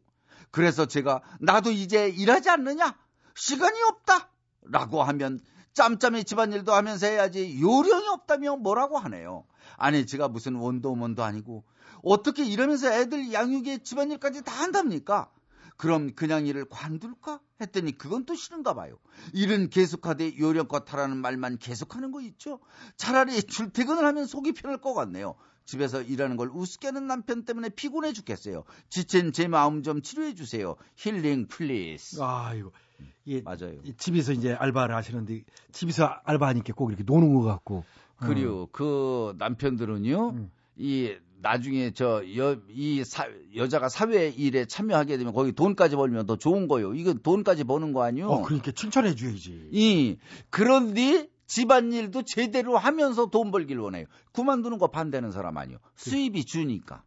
[0.52, 2.98] 그래서 제가 나도 이제 일하지 않느냐?
[3.36, 4.30] 시간이 없다.
[4.64, 5.40] 라고 하면
[5.74, 9.46] 짬짬이 집안일도 하면서 해야지 요령이 없다며 뭐라고 하네요.
[9.78, 11.64] 아니 제가 무슨 원도우먼도 아니고
[12.04, 15.32] 어떻게 이러면서 애들 양육에 집안일까지 다 한답니까?
[15.78, 17.40] 그럼 그냥 일을 관둘까?
[17.62, 18.98] 했더니 그건 또 싫은가 봐요.
[19.34, 22.60] 일은 계속하되 요령껏 하라는 말만 계속하는 거 있죠?
[22.98, 25.36] 차라리 출퇴근을 하면 속이 편할 것 같네요.
[25.64, 28.64] 집에서 일하는 걸 우습게 하는 남편 때문에 피곤해 죽겠어요.
[28.90, 30.76] 지친 제 마음 좀 치료해 주세요.
[30.96, 32.22] Healing please.
[32.22, 32.74] 아이고.
[33.28, 33.80] 예, 맞아요.
[33.84, 37.86] 이 집에서 이제 알바를 하시는데 집에서 알바하니까 꼭 이렇게 노는 것 같고.
[38.18, 40.52] 그리고 그 남편들은요, 음.
[40.76, 43.04] 이 나중에 저여이
[43.56, 46.94] 여자가 사회 일에 참여하게 되면 거기 돈까지 벌면 더 좋은 거요.
[46.94, 48.28] 이건 돈까지 버는 거 아니요?
[48.28, 49.70] 어, 그러니까 칭찬해 줘야지.
[49.72, 50.18] 이
[50.50, 54.06] 그런데 집안일도 제대로 하면서 돈 벌길 원해요.
[54.34, 55.78] 그만두는 거 반대하는 사람 아니요.
[55.96, 57.04] 수입이 주니까.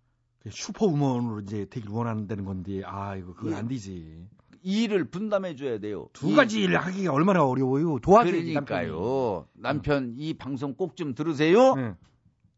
[0.50, 3.56] 슈퍼우먼으로 이제 되길 원한다는 건데, 아, 이거 그건 예.
[3.56, 4.26] 안 되지.
[4.64, 6.08] 일을 분담해 줘야 돼요.
[6.12, 7.98] 두 가지 일을 하기가 얼마나 어려워요.
[8.00, 8.54] 도와줘야지.
[8.54, 9.46] 그러니까요.
[9.54, 11.74] 남편 이 방송 꼭 좀 들으세요.
[11.76, 11.94] 네.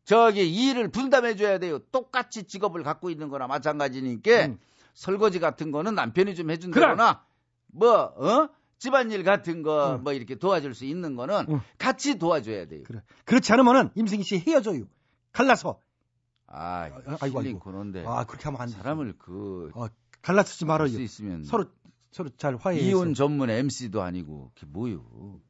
[0.04, 1.78] 저기 일을 분담해 줘야 돼요.
[1.90, 4.58] 똑같이 직업을 갖고 있는 거나 마찬가지니까 음.
[4.94, 7.24] 설거지 같은 거는 남편이 좀 해준다거나
[7.68, 8.48] 뭐 어?
[8.78, 11.46] 집안일 같은 거 뭐 이렇게 도와줄 수 있는 거는
[11.78, 12.82] 같이 도와줘야 돼요.
[12.84, 13.02] 그래.
[13.24, 14.84] 그렇지 않으면은 임승희 씨 헤어져요.
[15.32, 15.80] 갈라서.
[16.46, 16.90] 아,
[17.20, 17.58] 아이고, 아이고.
[17.60, 18.74] 그런데 아, 그렇게 하면 안 돼.
[18.74, 19.86] 사람을 그 어,
[20.22, 20.88] 갈라쓰지 말아요.
[20.88, 21.64] 수 있으면 서로
[22.12, 22.86] 서로 잘 화해해서.
[22.86, 25.40] 이혼 전문 MC도 아니고 그게 뭐요?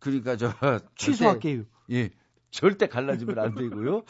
[0.00, 0.52] 그러니까 저
[0.96, 1.62] 취소할게요.
[1.92, 2.10] 예,
[2.50, 4.02] 절대 갈라지면 안 되고요.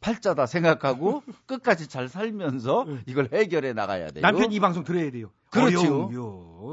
[0.00, 4.22] 팔자다 생각하고 끝까지 잘 살면서 이걸 해결해 나가야 돼요.
[4.22, 5.30] 남편이 이 방송 들어야 돼요.
[5.50, 6.10] 그렇죠.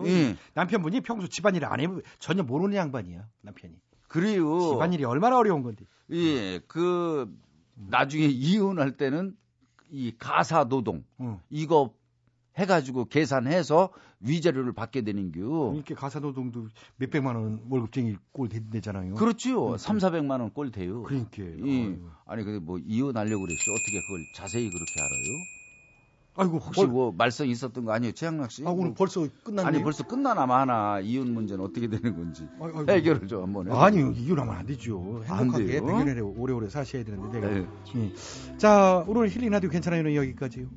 [0.06, 0.36] 예.
[0.54, 3.28] 남편분이 평소 집안일을 안 해보 전혀 모르는 양반이야.
[3.42, 3.74] 남편이.
[4.08, 4.72] 그래요.
[4.72, 5.86] 집안일이 얼마나 어려운 건데.
[6.12, 7.30] 예, 그
[7.76, 9.36] 나중에 이혼할 때는
[9.90, 11.40] 이 가사 노동 응.
[11.50, 11.94] 이거
[12.58, 13.90] 해가지고 계산해서
[14.20, 15.72] 위자료를 받게 되는 겨.
[15.76, 19.14] 이렇게 가사노동도 몇 백만 원 월급쟁이 꼴 되잖아요.
[19.16, 19.78] 그렇지요.
[19.78, 21.04] 3, 400만 원 꼴 돼요.
[21.04, 21.44] 그러니까.
[21.44, 21.98] 예.
[22.26, 23.62] 아니 근데 뭐 이혼하려고 그랬어.
[23.72, 25.38] 어떻게 그걸 자세히 그렇게 알아요?
[26.40, 28.64] 아이고 혹시 뭐 말썽 있었던 거 아니에요, 최양락 씨?
[28.64, 29.68] 아, 오늘 뭐- 벌써 끝났네요.
[29.68, 32.86] 아니 벌써 끝나나 마나 이혼 문제는 어떻게 되는 건지 아이고.
[32.92, 33.76] 해결을 좀 한번 해.
[33.76, 35.24] 아니요, 이혼하면 안 되죠.
[35.28, 35.82] 안 행복하게?
[35.82, 37.54] 백년에 오래오래 사셔야 되는데 내가.
[37.54, 37.66] 네.
[37.96, 38.58] 예.
[38.58, 40.68] 자, 오늘 힐링 라디오 괜찮아요는 여기까지요.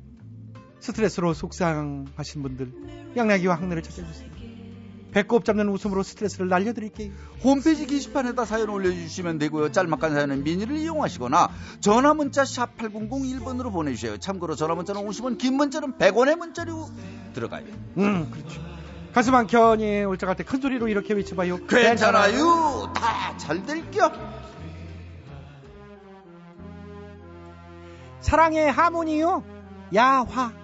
[0.81, 2.73] 스트레스로 속상하신 분들
[3.15, 4.29] 양락이와 항내를 찾아주세요.
[5.13, 7.11] 배꼽 잡는 웃음으로 스트레스를 날려드릴게요.
[7.43, 9.71] 홈페이지 게시판에다 사연 올려주시면 되고요.
[9.73, 11.49] 짤막한 사연은 미니를 이용하시거나
[11.81, 14.17] 전화 문자 샵 8001번으로 보내주세요.
[14.17, 16.89] 참고로 전화 문자는 50원, 긴 문자는 100원의 문자로
[17.33, 17.65] 들어가요.
[17.97, 18.61] 음, 그렇죠.
[19.13, 21.65] 가슴 한 켠이 올짝할 때 큰 소리로 이렇게 외쳐봐요.
[21.67, 22.93] 괜찮아요.
[22.95, 24.11] 다 잘 될겨.
[28.21, 29.43] 사랑의 하모니요.
[29.93, 30.60] 야화.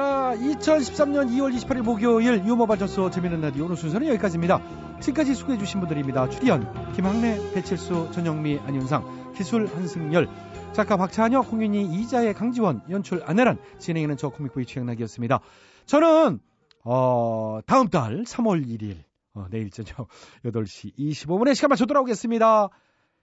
[0.00, 4.98] 자, 2013년 2월 28일 목요일 유머 발전소 재미있는 라디오 오늘 순서는 여기까지입니다.
[4.98, 6.30] 지금까지 수고해주신 분들입니다.
[6.30, 10.26] 출연 김학래, 배칠수, 전영미, 안윤상, 기술 한승열,
[10.72, 15.40] 작가 박찬혁, 홍윤희, 이자의 강지원, 연출 안혜란, 진행하는 저 코믹보이 최양락이었습니다.
[15.84, 16.40] 저는
[16.82, 19.02] 어, 다음 달 3월 1일
[19.34, 20.08] 어, 내일 저녁
[20.46, 22.70] 8시 25분에 시간 맞춰 돌아오겠습니다.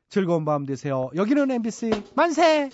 [0.09, 1.09] 즐거운 밤 되세요.
[1.15, 2.69] 여기는 MBC 만세!